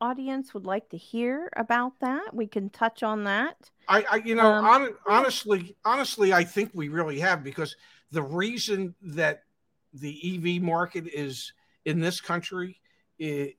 audience 0.00 0.54
would 0.54 0.64
like 0.64 0.88
to 0.90 0.96
hear 0.96 1.50
about 1.56 1.92
that, 2.00 2.32
we 2.32 2.46
can 2.46 2.70
touch 2.70 3.02
on 3.02 3.24
that. 3.24 3.70
I, 3.88 4.04
I 4.10 4.16
you 4.16 4.34
know, 4.36 4.52
Um, 4.52 4.64
hon- 4.64 4.94
honestly, 5.06 5.76
honestly, 5.84 6.32
I 6.32 6.44
think 6.44 6.70
we 6.72 6.88
really 6.88 7.18
have 7.20 7.42
because 7.42 7.76
the 8.10 8.22
reason 8.22 8.94
that 9.02 9.42
the 10.00 10.56
EV 10.56 10.62
market 10.62 11.06
is 11.06 11.52
in 11.84 12.00
this 12.00 12.20
country 12.20 12.80
is, 13.18 13.52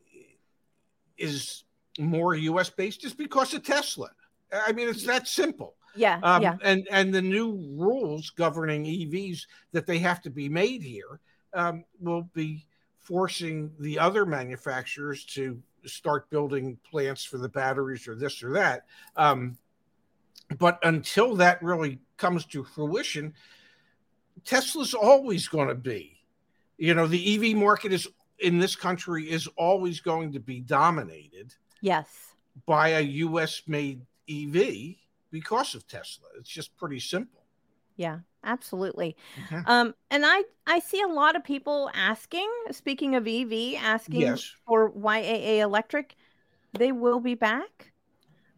is 1.17 1.63
more 1.99 2.36
U.S. 2.36 2.69
based 2.69 3.02
just 3.02 3.17
because 3.17 3.54
of 3.54 3.63
Tesla. 3.63 4.10
I 4.52 4.71
mean, 4.71 4.89
it's 4.89 5.06
that 5.06 5.28
simple. 5.28 5.75
Yeah, 5.95 6.19
Um, 6.23 6.41
yeah. 6.41 6.56
And 6.62 6.88
and 6.91 7.13
the 7.13 7.21
new 7.21 7.56
rules 7.75 8.30
governing 8.30 8.86
EVs 8.86 9.45
that 9.71 9.86
they 9.86 9.99
have 9.99 10.21
to 10.21 10.30
be 10.30 10.47
made 10.47 10.82
here 10.84 11.19
um, 11.54 11.84
will 11.99 12.30
be 12.34 12.65
forcing 12.99 13.71
the 13.80 13.97
other 13.97 14.25
manufacturers 14.25 15.25
to 15.25 15.62
start 15.86 16.30
building 16.30 16.78
plants 16.89 17.23
for 17.23 17.38
the 17.38 17.49
batteries 17.49 18.08
or 18.08 18.15
this 18.15 18.43
or 18.43 18.54
that. 18.54 18.86
Um, 19.15 19.58
but 20.58 20.80
until 20.84 21.36
that 21.36 21.62
really 21.62 21.99
comes 22.17 22.45
to 22.45 22.63
fruition, 22.63 23.34
Tesla's 24.45 24.93
always 24.93 25.47
going 25.47 25.67
to 25.67 25.75
be, 25.75 26.18
you 26.79 26.93
know, 26.95 27.05
the 27.07 27.51
EV 27.51 27.55
market 27.57 27.93
is 27.93 28.07
in 28.39 28.57
this 28.59 28.75
country 28.75 29.29
is 29.29 29.47
always 29.57 29.99
going 29.99 30.31
to 30.33 30.39
be 30.39 30.61
dominated 30.61 31.53
Yes. 31.81 32.35
by 32.65 32.89
a 32.89 33.01
US 33.01 33.63
made 33.67 34.01
EV 34.29 34.95
because 35.31 35.75
of 35.75 35.85
Tesla. 35.87 36.27
It's 36.37 36.49
just 36.49 36.75
pretty 36.77 36.99
simple. 36.99 37.43
Yeah, 37.97 38.19
absolutely. 38.45 39.17
Mhm. 39.35 39.63
Um, 39.67 39.95
and 40.09 40.23
I 40.25 40.43
I 40.65 40.79
see 40.79 41.01
a 41.01 41.07
lot 41.07 41.35
of 41.35 41.43
people 41.43 41.91
asking. 41.93 42.49
Speaking 42.71 43.15
of 43.15 43.27
EV, 43.27 43.75
asking 43.75 44.21
Yes. 44.21 44.55
for 44.65 44.91
YAA 44.93 45.59
Electric. 45.59 46.15
They 46.77 46.91
will 46.93 47.19
be 47.19 47.35
back. 47.35 47.91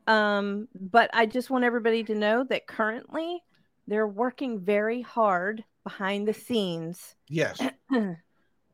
Um, 0.08 0.68
but 0.76 1.10
I 1.14 1.26
just 1.26 1.50
want 1.50 1.64
everybody 1.64 2.04
to 2.04 2.16
know 2.16 2.44
that 2.46 2.68
currently 2.68 3.42
they're 3.88 4.08
working 4.08 4.60
very 4.60 5.02
hard 5.02 5.64
behind 5.84 6.28
the 6.28 6.34
scenes 6.34 7.16
Yes. 7.30 7.60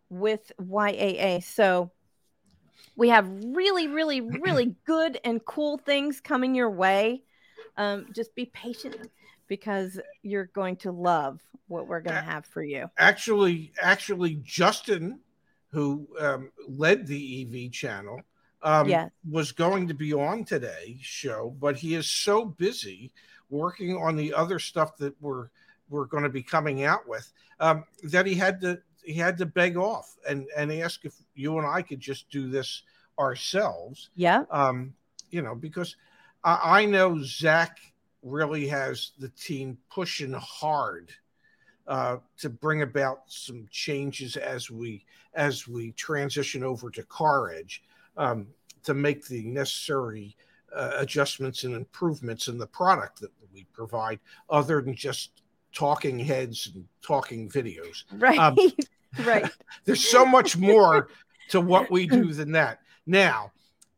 with 0.10 0.52
YAA. 0.60 1.44
So 1.44 1.92
we 2.96 3.10
have 3.10 3.30
really, 3.44 3.88
really, 3.88 4.22
really 4.22 4.76
good 4.86 5.20
and 5.24 5.44
cool 5.46 5.78
things 5.78 6.20
coming 6.20 6.56
your 6.56 6.70
way. 6.70 7.24
Um, 7.78 8.08
just 8.14 8.34
be 8.36 8.46
patient 8.46 8.98
because 9.48 10.00
you're 10.24 10.50
going 10.54 10.78
to 10.78 10.92
love 10.92 11.42
what 11.68 11.88
we're 11.88 12.02
going 12.02 12.16
to 12.16 12.22
have 12.22 12.46
for 12.46 12.64
you. 12.64 12.90
Actually, 12.98 13.72
actually, 13.82 14.42
Justin, 14.44 15.20
who 15.70 16.08
um, 16.20 16.52
led 16.68 17.06
the 17.06 17.66
EV 17.66 17.72
channel, 17.72 18.22
um, 18.64 18.90
Yes. 18.90 19.12
was 19.30 19.52
going 19.52 19.88
to 19.88 19.94
be 19.94 20.14
on 20.14 20.44
today's 20.44 21.00
show, 21.02 21.56
but 21.60 21.78
he 21.78 21.94
is 21.94 22.10
so 22.10 22.46
busy 22.46 23.12
working 23.50 23.96
on 23.96 24.16
the 24.16 24.34
other 24.34 24.60
stuff 24.60 24.98
that 24.98 25.16
we're 25.22 25.50
we're 25.90 26.06
going 26.06 26.24
to 26.24 26.30
be 26.30 26.44
coming 26.44 26.84
out 26.84 27.08
with 27.08 27.32
um, 27.62 27.86
that 28.04 28.26
he 28.26 28.36
had 28.36 28.60
to 28.60 28.78
he 29.08 29.14
had 29.14 29.38
to 29.38 29.46
beg 29.46 29.78
off 29.78 30.16
and 30.28 30.48
and 30.56 30.72
ask 30.72 31.06
if 31.06 31.16
you 31.34 31.58
and 31.58 31.66
I 31.66 31.82
could 31.82 32.00
just 32.00 32.30
do 32.30 32.50
this 32.50 32.84
ourselves. 33.18 34.10
Yeah. 34.16 34.44
um, 34.52 34.94
you 35.32 35.42
know, 35.42 35.56
because 35.56 35.96
I, 36.44 36.82
I 36.82 36.86
know 36.86 37.22
Zach 37.24 37.80
really 38.22 38.68
has 38.68 39.12
the 39.18 39.30
team 39.30 39.78
pushing 39.90 40.34
hard 40.34 41.12
uh, 41.88 42.18
to 42.40 42.50
bring 42.50 42.82
about 42.82 43.22
some 43.28 43.68
changes 43.72 44.36
as 44.36 44.70
we 44.70 45.06
as 45.34 45.68
we 45.68 45.92
transition 45.94 46.64
over 46.64 46.90
to 46.90 47.04
Car 47.04 47.52
Edge 47.52 47.84
um, 48.18 48.48
to 48.84 48.94
make 48.94 49.26
the 49.28 49.44
necessary 49.44 50.36
uh, 50.76 50.92
adjustments 50.98 51.64
and 51.64 51.76
improvements 51.76 52.50
in 52.50 52.58
the 52.58 52.68
product 52.68 53.22
that 53.22 53.32
we 53.54 53.66
provide, 53.72 54.20
other 54.50 54.82
than 54.82 54.96
just 54.96 55.44
talking 55.78 56.18
heads 56.18 56.72
and 56.74 56.86
talking 57.06 57.48
videos. 57.48 58.04
Right. 58.12 58.40
Um, 58.40 58.58
right. 59.24 59.50
There's 59.86 60.04
so 60.04 60.26
much 60.26 60.58
more 60.58 61.10
to 61.50 61.62
what 61.62 61.92
we 61.92 62.08
do 62.08 62.34
than 62.34 62.52
that. 62.54 62.80
Now, 63.06 63.52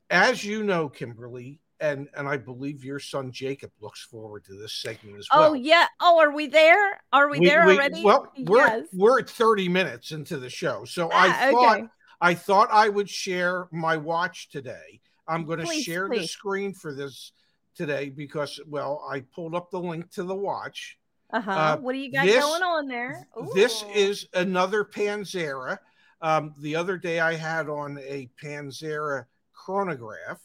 as 0.10 0.44
you 0.44 0.64
know, 0.64 0.90
Kimberly, 0.90 1.62
and 1.80 2.10
and 2.18 2.28
I 2.28 2.36
believe 2.36 2.84
your 2.84 3.00
son 3.00 3.32
Jacob 3.32 3.72
looks 3.80 4.04
forward 4.04 4.44
to 4.46 4.56
this 4.56 4.74
segment 4.74 5.18
as 5.18 5.28
well. 5.34 5.52
Oh 5.52 5.54
yeah. 5.54 5.86
Oh, 6.02 6.20
are 6.20 6.32
we 6.32 6.48
there? 6.48 7.02
Are 7.14 7.30
we, 7.30 7.40
there 7.40 7.64
already? 7.64 8.04
Well, 8.04 8.30
we're 8.38 8.58
Yes. 8.58 8.88
we're 8.92 9.20
at 9.20 9.30
30 9.30 9.70
minutes 9.70 10.12
into 10.12 10.38
the 10.38 10.50
show, 10.50 10.84
so 10.84 11.10
Ah, 11.14 11.48
I 11.48 11.52
thought 11.52 11.78
okay. 11.78 11.88
I 12.20 12.34
thought 12.34 12.68
I 12.70 12.90
would 12.90 13.10
share 13.10 13.70
my 13.72 13.96
watch 13.96 14.50
today. 14.50 15.00
I'm 15.26 15.46
going 15.46 15.60
to 15.60 15.66
Please, 15.66 15.86
share 15.86 16.10
the 16.10 16.28
screen 16.28 16.74
for 16.74 16.94
this 16.94 17.32
today 17.76 18.10
because 18.10 18.60
well, 18.68 19.08
I 19.10 19.22
pulled 19.22 19.56
up 19.56 19.72
the 19.72 19.80
link 19.80 20.12
to 20.12 20.24
the 20.24 20.36
watch. 20.36 20.99
Uh-huh. 21.32 21.52
uh, 21.52 21.78
what 21.78 21.94
do 21.94 22.00
you 22.00 22.12
got 22.12 22.26
this- 22.26 22.44
going 22.44 22.64
on 22.64 22.88
there? 22.88 23.28
This 23.54 23.84
is 23.94 24.28
another 24.34 24.84
Panzera. 24.84 25.78
Um, 26.22 26.54
the 26.60 26.76
other 26.76 26.98
day 26.98 27.20
I 27.20 27.36
had 27.36 27.70
on 27.70 27.98
a 28.00 28.30
Panzera 28.42 29.26
chronograph. 29.54 30.42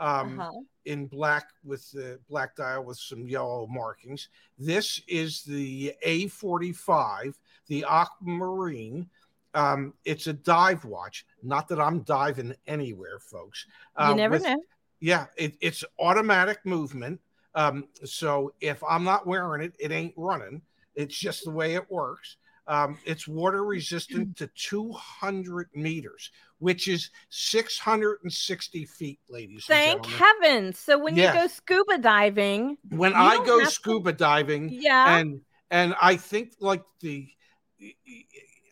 Um, 0.00 0.38
uh-huh. 0.38 0.52
in 0.84 1.06
black 1.08 1.48
with 1.64 1.90
the 1.90 2.20
black 2.30 2.54
dial 2.54 2.84
with 2.84 2.98
some 2.98 3.26
yellow 3.26 3.66
markings. 3.68 4.28
This 4.56 5.02
is 5.08 5.42
the 5.42 5.92
A45, 6.06 7.34
the 7.66 7.84
Aquamarine. 7.84 9.08
Um, 9.54 9.94
it's 10.04 10.28
a 10.28 10.32
dive 10.32 10.84
watch. 10.84 11.26
Not 11.42 11.66
that 11.68 11.80
I'm 11.80 12.02
diving 12.02 12.54
anywhere, 12.68 13.18
folks. 13.18 13.66
you 13.98 14.04
Uh, 14.04 14.14
never 14.14 14.34
with- 14.36 14.44
know. 14.44 14.62
Yeah, 15.00 15.26
it, 15.36 15.56
it's 15.60 15.82
automatic 15.98 16.64
movement. 16.64 17.20
Um, 17.58 17.88
so 18.04 18.52
if 18.60 18.82
I'm 18.88 19.02
not 19.02 19.26
wearing 19.26 19.62
it, 19.62 19.74
it 19.80 19.90
ain't 19.90 20.14
running. 20.16 20.62
It's 20.94 21.18
just 21.18 21.44
the 21.44 21.50
way 21.50 21.74
it 21.74 21.90
works. 21.90 22.36
Um, 22.68 22.98
it's 23.04 23.26
water 23.26 23.64
resistant 23.64 24.36
to 24.36 24.46
200 24.54 25.70
meters, 25.74 26.30
which 26.58 26.86
is 26.86 27.10
660 27.30 28.84
feet, 28.84 29.18
ladies 29.28 29.64
Thank 29.66 29.94
and 29.94 30.04
gentlemen. 30.04 30.36
heavens. 30.42 30.78
So 30.78 30.98
when 30.98 31.16
Yes. 31.16 31.34
you 31.34 31.40
go 31.40 31.46
scuba 31.48 31.98
diving, 31.98 32.76
when 32.90 33.14
I 33.14 33.42
go 33.44 33.58
have 33.58 33.68
to- 33.68 33.74
scuba 33.74 34.12
diving, 34.12 34.68
yeah. 34.70 35.16
and 35.16 35.40
and 35.70 35.94
I 36.00 36.16
think 36.16 36.52
like 36.60 36.82
the 37.00 37.26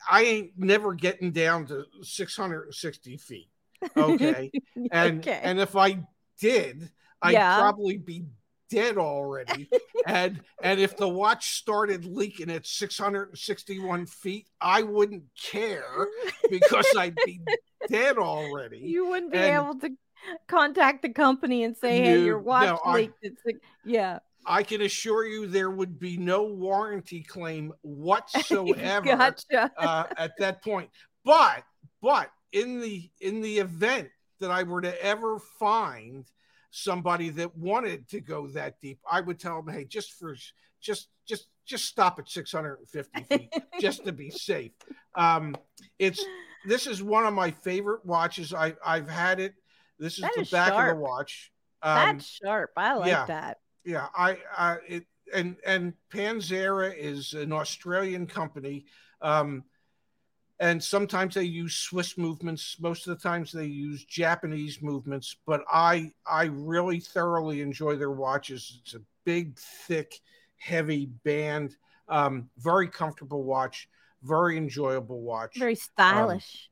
I 0.09 0.23
ain't 0.23 0.53
never 0.57 0.95
getting 0.95 1.33
down 1.33 1.67
to 1.67 1.85
660 2.03 3.17
feet. 3.17 3.49
Okay. 3.97 4.51
And 4.93 5.19
okay. 5.21 5.41
and 5.43 5.59
if 5.59 5.75
I 5.75 5.99
did, 6.39 6.91
I'd 7.23 7.33
Yeah. 7.33 7.59
probably 7.59 7.97
be 7.97 8.27
dead 8.71 8.99
already. 8.99 9.69
and 10.07 10.41
and 10.63 10.81
if 10.81 10.97
the 10.97 11.09
watch 11.09 11.55
started 11.57 12.05
leaking 12.05 12.51
at 12.51 12.67
661 12.67 14.07
feet, 14.07 14.49
I 14.61 14.83
wouldn't 14.83 15.25
care 15.41 16.07
because 16.51 16.87
I'd 16.97 17.17
be 17.25 17.41
dead 17.89 18.19
already. 18.19 18.79
you 18.79 19.07
wouldn't 19.09 19.33
be 19.33 19.39
and- 19.39 19.65
able 19.67 19.81
to 19.81 19.91
contact 20.49 21.03
the 21.03 21.11
company 21.11 21.63
and 21.65 21.77
say, 21.77 22.01
"Hey, 22.01 22.25
your 22.25 22.39
watch 22.39 22.67
no, 22.67 22.81
I- 22.85 22.95
leaked." 22.95 23.19
It's 23.23 23.43
like, 23.45 23.59
yeah. 23.85 24.19
I 24.49 24.63
can 24.63 24.81
assure 24.83 25.27
you 25.27 25.49
there 25.49 25.71
would 25.71 25.99
be 25.99 26.17
no 26.17 26.45
warranty 26.45 27.21
claim 27.23 27.73
whatsoever 27.83 29.05
gotcha. 29.17 29.73
uh, 29.77 30.05
at 30.17 30.33
that 30.39 30.63
point. 30.63 30.89
But 31.25 31.65
but 32.01 32.31
in 32.53 32.81
the 32.81 33.11
in 33.21 33.41
the 33.41 33.59
event 33.59 34.09
that 34.39 34.51
I 34.53 34.63
were 34.63 34.81
to 34.83 35.05
ever 35.05 35.39
find 35.59 36.25
somebody 36.77 37.31
that 37.31 37.57
wanted 37.57 38.07
to 38.11 38.21
go 38.21 38.47
that 38.49 38.81
deep, 38.81 39.01
I 39.11 39.21
would 39.21 39.39
tell 39.39 39.63
them, 39.63 39.75
hey, 39.75 39.85
just 39.85 40.13
for 40.19 40.37
just 40.81 41.09
just 41.27 41.49
just 41.65 41.87
stop 41.87 42.19
at 42.19 42.29
650 42.29 43.23
feet 43.23 43.53
just 43.81 44.05
to 44.05 44.13
be 44.13 44.31
safe. 44.31 44.73
Um, 45.15 45.57
it's 45.99 46.25
this 46.67 46.87
is 46.87 47.03
one 47.03 47.25
of 47.27 47.33
my 47.35 47.51
favorite 47.51 48.05
watches. 48.05 48.53
I 48.53 48.75
I've 48.85 49.09
had 49.09 49.41
it. 49.41 49.55
This 49.99 50.15
is 50.15 50.21
That 50.21 50.33
the 50.35 50.43
is 50.43 50.51
back 50.51 50.69
sharp. 50.69 50.91
of 50.91 50.97
the 50.97 51.03
watch. 51.03 51.51
Um, 51.83 51.95
That's 51.97 52.27
sharp. 52.27 52.73
I 52.77 52.95
like 52.95 53.09
yeah. 53.09 53.25
that. 53.27 53.59
yeah, 53.85 54.09
I, 54.15 54.39
I 54.57 54.77
it 54.87 55.05
and 55.33 55.57
and 55.65 55.95
Panzera 56.13 56.95
is 56.97 57.33
an 57.33 57.53
Australian 57.53 58.27
company. 58.27 58.85
Um, 59.23 59.65
and 60.59 60.83
sometimes 60.83 61.35
they 61.35 61.45
use 61.45 61.75
Swiss 61.75 62.17
movements. 62.17 62.77
Most 62.81 63.07
of 63.07 63.17
the 63.17 63.23
times 63.23 63.53
they 63.53 63.67
use 63.67 64.05
Japanese 64.05 64.81
movements, 64.81 65.37
but 65.47 65.63
I 65.71 66.13
I 66.27 66.45
really 66.45 67.01
thoroughly 67.01 67.61
enjoy 67.61 67.97
their 67.97 68.11
watches. 68.11 68.81
It's 68.83 68.95
a 68.95 69.03
big, 69.25 69.59
thick, 69.59 70.21
heavy 70.57 71.07
band. 71.25 71.77
Um, 72.09 72.49
very 72.59 72.89
comfortable 72.89 73.43
watch, 73.43 73.89
very 74.23 74.57
enjoyable 74.57 75.21
watch. 75.21 75.59
Very 75.59 75.75
stylish. 75.75 76.71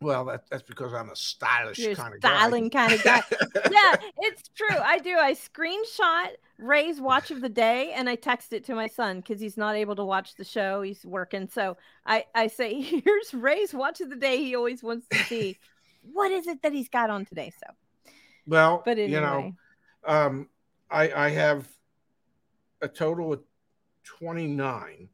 Well, 0.00 0.24
that, 0.26 0.48
that's 0.50 0.62
because 0.62 0.94
I'm 0.94 1.10
a 1.10 1.16
stylish 1.16 1.78
You're 1.78 1.94
kind 1.94 2.14
of 2.14 2.20
guy. 2.20 2.28
styling 2.28 2.70
kind 2.70 2.92
of 2.92 3.02
guy. 3.02 3.22
yeah, 3.70 3.96
it's 4.18 4.48
true. 4.54 4.76
I 4.82 4.98
do. 4.98 5.16
I 5.16 5.34
screenshot 5.34 6.28
Ray's 6.58 7.00
watch 7.00 7.30
of 7.30 7.42
the 7.42 7.50
day 7.50 7.92
and 7.92 8.08
I 8.08 8.14
text 8.14 8.52
it 8.54 8.64
to 8.66 8.74
my 8.74 8.86
son 8.86 9.20
because 9.20 9.40
he's 9.40 9.58
not 9.58 9.76
able 9.76 9.96
to 9.96 10.04
watch 10.04 10.36
the 10.36 10.44
show. 10.44 10.80
He's 10.80 11.04
working. 11.04 11.48
So 11.48 11.76
I, 12.06 12.24
I 12.34 12.46
say, 12.46 12.80
here's 13.04 13.34
Ray's 13.34 13.74
watch 13.74 14.00
of 14.00 14.08
the 14.08 14.16
day. 14.16 14.38
He 14.38 14.56
always 14.56 14.82
wants 14.82 15.06
to 15.08 15.18
see 15.24 15.58
what 16.02 16.32
is 16.32 16.46
it 16.46 16.62
that 16.62 16.72
he's 16.72 16.88
got 16.88 17.10
on 17.10 17.26
today. 17.26 17.52
So, 17.58 18.12
well, 18.46 18.82
but 18.84 18.98
anyway, 18.98 19.10
you 19.10 19.20
know, 19.20 19.52
um, 20.06 20.48
I, 20.90 21.12
I 21.12 21.28
have 21.30 21.68
a 22.80 22.88
total 22.88 23.34
of 23.34 23.42
29. 24.04 25.08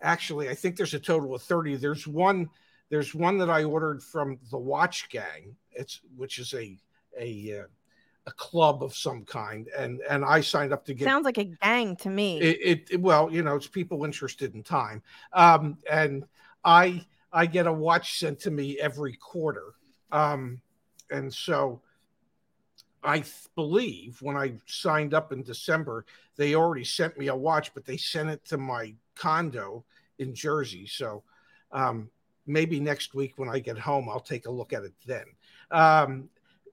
Actually, 0.00 0.48
I 0.48 0.54
think 0.54 0.76
there's 0.76 0.94
a 0.94 1.00
total 1.00 1.34
of 1.34 1.42
30. 1.42 1.74
There's 1.76 2.06
one 2.06 2.48
there's 2.90 3.14
one 3.14 3.38
that 3.38 3.50
I 3.50 3.64
ordered 3.64 4.02
from 4.02 4.38
the 4.50 4.58
Watch 4.58 5.08
Gang. 5.08 5.56
It's 5.72 6.00
which 6.16 6.38
is 6.38 6.54
a 6.54 6.78
a 7.18 7.60
uh, 7.60 7.66
a 8.26 8.30
club 8.32 8.82
of 8.82 8.94
some 8.94 9.24
kind 9.24 9.68
and 9.76 10.00
and 10.08 10.24
I 10.24 10.42
signed 10.42 10.72
up 10.72 10.84
to 10.84 10.94
get 10.94 11.06
sounds 11.06 11.24
like 11.24 11.38
a 11.38 11.44
gang 11.44 11.96
to 11.96 12.10
me. 12.10 12.38
it, 12.38 12.86
it, 12.90 13.00
well 13.00 13.32
you 13.32 13.42
know 13.42 13.56
it's 13.56 13.66
people 13.66 14.04
interested 14.04 14.54
in 14.54 14.62
time 14.62 15.02
um 15.32 15.78
and 15.90 16.24
i 16.62 17.02
i 17.32 17.46
get 17.46 17.66
a 17.66 17.72
watch 17.72 18.18
sent 18.18 18.38
to 18.40 18.50
me 18.50 18.78
every 18.78 19.14
quarter 19.14 19.72
um 20.12 20.60
and 21.10 21.32
so 21.32 21.80
i 23.02 23.24
believe 23.54 24.20
when 24.20 24.36
i 24.36 24.52
signed 24.66 25.14
up 25.14 25.32
in 25.32 25.42
december 25.42 26.04
they 26.36 26.54
already 26.54 26.84
sent 26.84 27.18
me 27.18 27.28
a 27.28 27.34
watch 27.34 27.72
but 27.72 27.86
they 27.86 27.96
sent 27.96 28.28
it 28.28 28.44
to 28.44 28.58
my 28.58 28.94
condo 29.14 29.82
in 30.18 30.34
jersey 30.34 30.86
so 30.86 31.22
um 31.72 32.10
maybe 32.48 32.80
next 32.80 33.14
week 33.14 33.34
when 33.36 33.48
i 33.48 33.58
get 33.58 33.78
home 33.78 34.08
i'll 34.08 34.20
take 34.20 34.46
a 34.46 34.50
look 34.50 34.72
at 34.72 34.84
it 34.84 34.94
then. 35.06 35.24
Um 35.70 36.28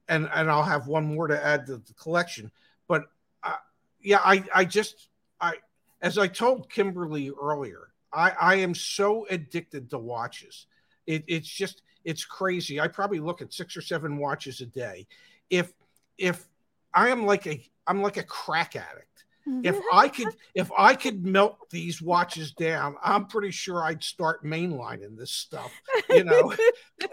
and 0.07 0.29
and 0.33 0.49
i'll 0.49 0.63
have 0.63 0.87
one 0.87 1.05
more 1.05 1.27
to 1.27 1.45
add 1.45 1.65
to 1.67 1.77
the 1.77 1.93
collection. 1.93 2.51
But 2.87 3.05
uh, 3.43 3.57
yeah 4.01 4.21
i 4.23 4.43
i 4.53 4.65
just 4.65 5.09
i 5.41 5.55
as 6.01 6.17
i 6.17 6.27
told 6.27 6.69
kimberly 6.69 7.31
earlier 7.41 7.89
i 8.13 8.31
i 8.39 8.55
am 8.55 8.75
so 8.75 9.25
addicted 9.29 9.89
to 9.89 9.97
watches. 9.97 10.67
It, 11.07 11.23
it's 11.27 11.49
just 11.49 11.83
it's 12.03 12.25
crazy. 12.25 12.79
I 12.79 12.87
probably 12.87 13.19
look 13.19 13.41
at 13.41 13.53
six 13.53 13.75
or 13.77 13.81
seven 13.81 14.17
watches 14.17 14.61
a 14.61 14.65
day. 14.65 15.07
If 15.49 15.73
if 16.17 16.47
i 16.93 17.09
am 17.09 17.25
like 17.25 17.45
a 17.47 17.63
i'm 17.87 18.01
like 18.01 18.17
a 18.17 18.23
crack 18.23 18.75
addict 18.75 19.14
if 19.63 19.79
i 19.93 20.07
could 20.07 20.27
if 20.55 20.71
i 20.77 20.95
could 20.95 21.23
melt 21.23 21.57
these 21.69 22.01
watches 22.01 22.51
down 22.53 22.95
i'm 23.03 23.27
pretty 23.27 23.51
sure 23.51 23.83
i'd 23.83 24.03
start 24.03 24.43
mainlining 24.43 25.15
this 25.15 25.29
stuff 25.31 25.71
you 26.09 26.23
know 26.23 26.51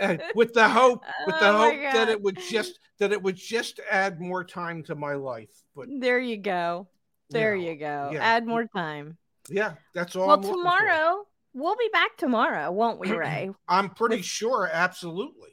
with 0.35 0.53
the 0.55 0.67
hope 0.69 1.03
with 1.27 1.39
the 1.41 1.49
Oh 1.51 1.59
hope 1.71 1.75
that 1.93 2.09
it 2.09 2.21
would 2.23 2.39
just 2.51 2.79
that 2.99 3.13
it 3.13 3.23
would 3.23 3.37
just 3.37 3.81
add 3.91 4.19
more 4.21 4.45
time 4.45 4.83
to 4.85 4.95
my 4.95 5.13
life 5.15 5.51
but 5.77 5.89
there 6.01 6.19
you 6.19 6.37
go. 6.39 6.89
There 7.31 7.55
know, 7.57 7.63
you 7.63 7.77
go. 7.77 8.11
yeah. 8.13 8.21
Add 8.23 8.47
more 8.47 8.67
time. 8.75 9.19
yeah 9.51 9.75
that's 9.95 10.17
all 10.17 10.27
well, 10.29 10.37
I'm 10.37 10.41
looking 10.43 10.55
for. 10.55 10.63
tomorrow 10.63 11.25
we'll 11.55 11.77
be 11.77 11.91
back 11.93 12.17
tomorrow, 12.17 12.71
won't 12.73 12.99
we, 12.99 13.13
Ray? 13.13 13.51
i'm 13.69 13.91
pretty 13.91 14.17
with- 14.17 14.25
sure 14.25 14.71
absolutely 14.73 15.51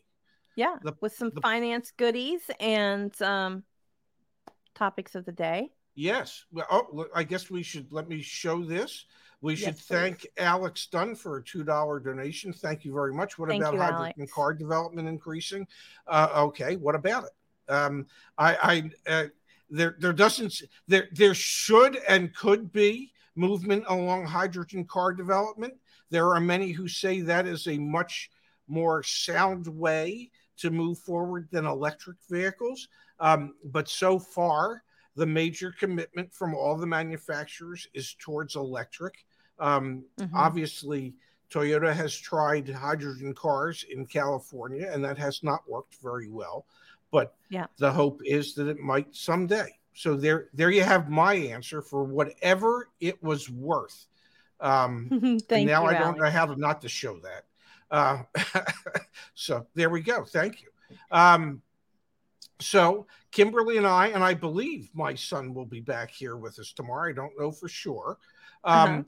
Yeah, 0.56 0.76
The- 0.82 0.96
with 1.02 1.14
some 1.14 1.32
the- 1.36 1.42
finance 1.42 1.92
goodies 1.98 2.42
and 2.62 3.12
um, 3.22 3.64
topics 4.76 5.16
of 5.16 5.26
the 5.26 5.32
day. 5.34 5.72
Yes. 6.00 6.46
Well 6.52 6.66
oh 6.72 7.06
i 7.16 7.24
guess 7.24 7.50
we 7.50 7.64
should 7.64 7.92
let 7.92 8.08
me 8.08 8.22
show 8.22 8.64
this. 8.64 9.06
We 9.42 9.56
should 9.56 9.76
Yes, 9.76 9.86
thank 9.86 10.28
alex 10.38 10.88
dunn 10.88 11.16
for 11.16 11.38
a 11.38 11.44
two 11.44 11.64
dollar 11.64 12.00
donation. 12.00 12.54
Thank 12.54 12.86
you 12.86 12.94
very 12.94 13.14
much. 13.14 13.38
What 13.38 13.50
Thank 13.50 13.62
about 13.62 13.74
you, 13.74 13.80
hydrogen 13.80 14.14
Alex. 14.18 14.34
car 14.34 14.54
development 14.54 15.08
increasing? 15.08 15.68
Uh, 16.08 16.30
okay 16.48 16.76
what 16.76 16.96
about 16.96 17.26
it? 17.26 17.72
Um, 17.72 18.06
i 18.38 18.92
i 19.08 19.12
uh, 19.12 19.26
there 19.70 19.96
there 20.00 20.14
doesn't 20.14 20.62
there 20.88 21.08
there 21.14 21.34
should 21.34 21.98
and 22.08 22.34
could 22.36 22.72
be 22.72 23.12
movement 23.36 23.84
along 23.88 24.26
hydrogen 24.26 24.86
car 24.86 25.14
development. 25.14 25.74
There 26.10 26.34
are 26.34 26.40
many 26.40 26.72
who 26.72 26.88
say 26.88 27.22
that 27.22 27.46
is 27.46 27.68
a 27.68 27.78
much 27.78 28.30
more 28.68 29.04
sound 29.04 29.68
way 29.68 30.32
to 30.58 30.70
move 30.70 31.00
forward 31.00 31.48
than 31.52 31.66
electric 31.66 32.18
vehicles. 32.30 32.88
Um, 33.20 33.56
but 33.64 33.88
so 33.88 34.20
far, 34.20 34.84
the 35.20 35.26
major 35.26 35.72
commitment 35.78 36.34
from 36.34 36.56
all 36.56 36.78
the 36.78 36.88
manufacturers 36.88 37.88
is 37.94 38.14
towards 38.20 38.56
electric. 38.56 39.26
Um, 39.60 40.06
Mhm. 40.18 40.30
Obviously, 40.34 41.14
Toyota 41.50 41.94
has 41.94 42.16
tried 42.16 42.70
hydrogen 42.70 43.34
cars 43.36 43.84
in 43.90 44.06
California, 44.06 44.90
and 44.90 45.04
that 45.04 45.18
has 45.18 45.44
not 45.44 45.68
worked 45.70 45.96
very 45.96 46.30
well. 46.30 46.66
But 47.12 47.36
Yeah. 47.50 47.68
the 47.78 47.92
hope 47.92 48.22
is 48.24 48.54
that 48.56 48.68
it 48.70 48.80
might 48.80 49.14
someday. 49.14 49.78
So 49.94 50.16
there, 50.16 50.48
there 50.54 50.70
you 50.72 50.84
have 50.84 51.10
my 51.10 51.34
answer 51.34 51.82
for 51.82 52.06
whatever 52.06 52.90
it 53.02 53.22
was 53.22 53.50
worth. 53.50 54.08
Um, 54.62 55.10
Thank 55.50 55.68
now 55.68 55.84
you, 55.84 55.90
I 55.90 55.94
don't 55.94 56.02
Alex. 56.04 56.20
know 56.20 56.30
how 56.30 56.46
to 56.46 56.56
not 56.56 56.82
to 56.82 56.90
show 56.90 57.20
that. 57.20 57.46
Uh, 57.92 58.24
so 59.34 59.68
there 59.74 59.90
we 59.90 60.00
go. 60.02 60.24
Thank 60.24 60.62
you. 60.62 60.70
Um, 61.12 61.62
so 62.60 63.08
Kimberly 63.32 63.78
and 63.78 63.88
I, 63.88 64.08
and 64.08 64.24
I 64.24 64.34
believe 64.34 64.90
my 64.94 65.16
son 65.16 65.54
will 65.54 65.66
be 65.66 65.82
back 65.82 66.12
here 66.12 66.36
with 66.36 66.60
us 66.60 66.74
tomorrow. 66.74 67.10
I 67.10 67.14
don't 67.14 67.38
know 67.40 67.52
for 67.52 67.68
sure. 67.68 68.18
Um, 68.64 69.06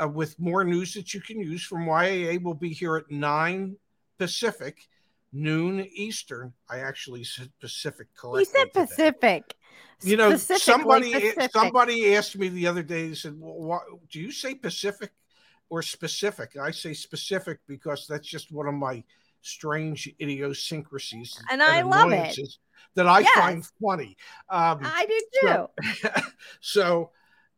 uh, 0.00 0.08
with 0.08 0.38
more 0.38 0.64
news 0.64 0.94
that 0.94 1.12
you 1.12 1.20
can 1.20 1.40
use 1.40 1.62
from 1.62 1.86
YAA, 1.86 2.42
we'll 2.42 2.54
be 2.54 2.72
here 2.72 2.96
at 2.96 3.10
nine 3.10 3.76
Pacific, 4.18 4.88
noon 5.32 5.86
Eastern. 5.92 6.52
I 6.70 6.78
actually 6.78 7.24
said 7.24 7.50
Pacific 7.60 8.08
correctly. 8.14 8.40
You 8.40 8.44
said 8.46 8.72
today 8.72 8.86
Pacific. 8.86 9.54
you 10.02 10.16
know 10.16 10.36
somebody 10.36 11.32
somebody 11.50 12.14
asked 12.16 12.36
me 12.36 12.48
the 12.48 12.66
other 12.66 12.82
day 12.82 13.08
they 13.08 13.14
said 13.14 13.34
well, 13.38 13.54
what, 13.54 13.82
do 14.10 14.20
you 14.20 14.30
say 14.32 14.54
pacific 14.54 15.12
or 15.70 15.80
specific 15.80 16.56
i 16.60 16.70
say 16.70 16.92
specific 16.92 17.58
because 17.68 18.06
that's 18.08 18.26
just 18.26 18.50
one 18.50 18.66
of 18.66 18.74
my 18.74 19.02
strange 19.42 20.08
idiosyncrasies 20.20 21.38
And 21.50 21.62
I 21.62 21.82
love 21.82 22.12
it. 22.12 22.38
that 22.94 23.06
i 23.06 23.20
Yes. 23.20 23.38
find 23.38 23.66
funny 23.80 24.16
um, 24.48 24.80
I 24.82 25.06
do 25.06 25.20
too. 25.40 25.92
so, 26.00 26.10
so 26.60 27.10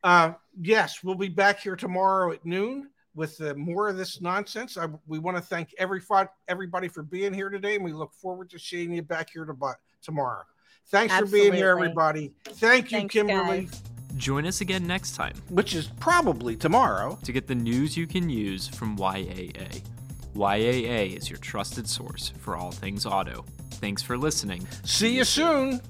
uh, 0.02 0.32
yes 0.60 1.02
we'll 1.04 1.14
be 1.14 1.28
back 1.28 1.60
here 1.60 1.76
tomorrow 1.76 2.32
at 2.32 2.44
noon 2.44 2.90
with 3.14 3.40
uh, 3.40 3.54
more 3.54 3.88
of 3.88 3.96
this 3.96 4.20
nonsense 4.20 4.76
I, 4.76 4.86
we 5.06 5.18
want 5.18 5.36
to 5.36 5.42
thank 5.42 5.74
every 5.78 6.00
everybody 6.48 6.88
for 6.88 7.02
being 7.02 7.32
here 7.32 7.48
today 7.50 7.76
and 7.76 7.84
we 7.84 7.92
look 7.92 8.12
forward 8.12 8.50
to 8.50 8.58
seeing 8.58 8.92
you 8.92 9.02
back 9.02 9.30
here 9.30 9.44
to, 9.44 9.54
tomorrow 10.02 10.42
thanks 10.88 11.14
for 11.16 11.26
being 11.26 11.52
here 11.52 11.70
everybody 11.70 12.32
thank 12.44 12.90
you 12.90 12.98
Thanks, 12.98 13.12
kimberly 13.12 13.62
guys. 13.64 13.82
Join 14.16 14.46
us 14.46 14.60
again 14.60 14.86
next 14.86 15.16
time 15.16 15.34
which 15.48 15.74
is 15.74 15.88
probably 15.98 16.54
tomorrow 16.54 17.18
to 17.24 17.32
get 17.32 17.46
the 17.48 17.54
news 17.54 17.96
you 17.96 18.06
can 18.06 18.30
use 18.30 18.68
from 18.68 18.96
YAA. 18.96 19.82
YAA 20.34 21.16
is 21.16 21.30
your 21.30 21.38
trusted 21.38 21.88
source 21.88 22.32
for 22.38 22.56
all 22.56 22.70
things 22.70 23.06
auto. 23.06 23.44
Thanks 23.72 24.02
for 24.02 24.16
listening. 24.16 24.66
See 24.84 25.16
you 25.16 25.24
soon. 25.24 25.80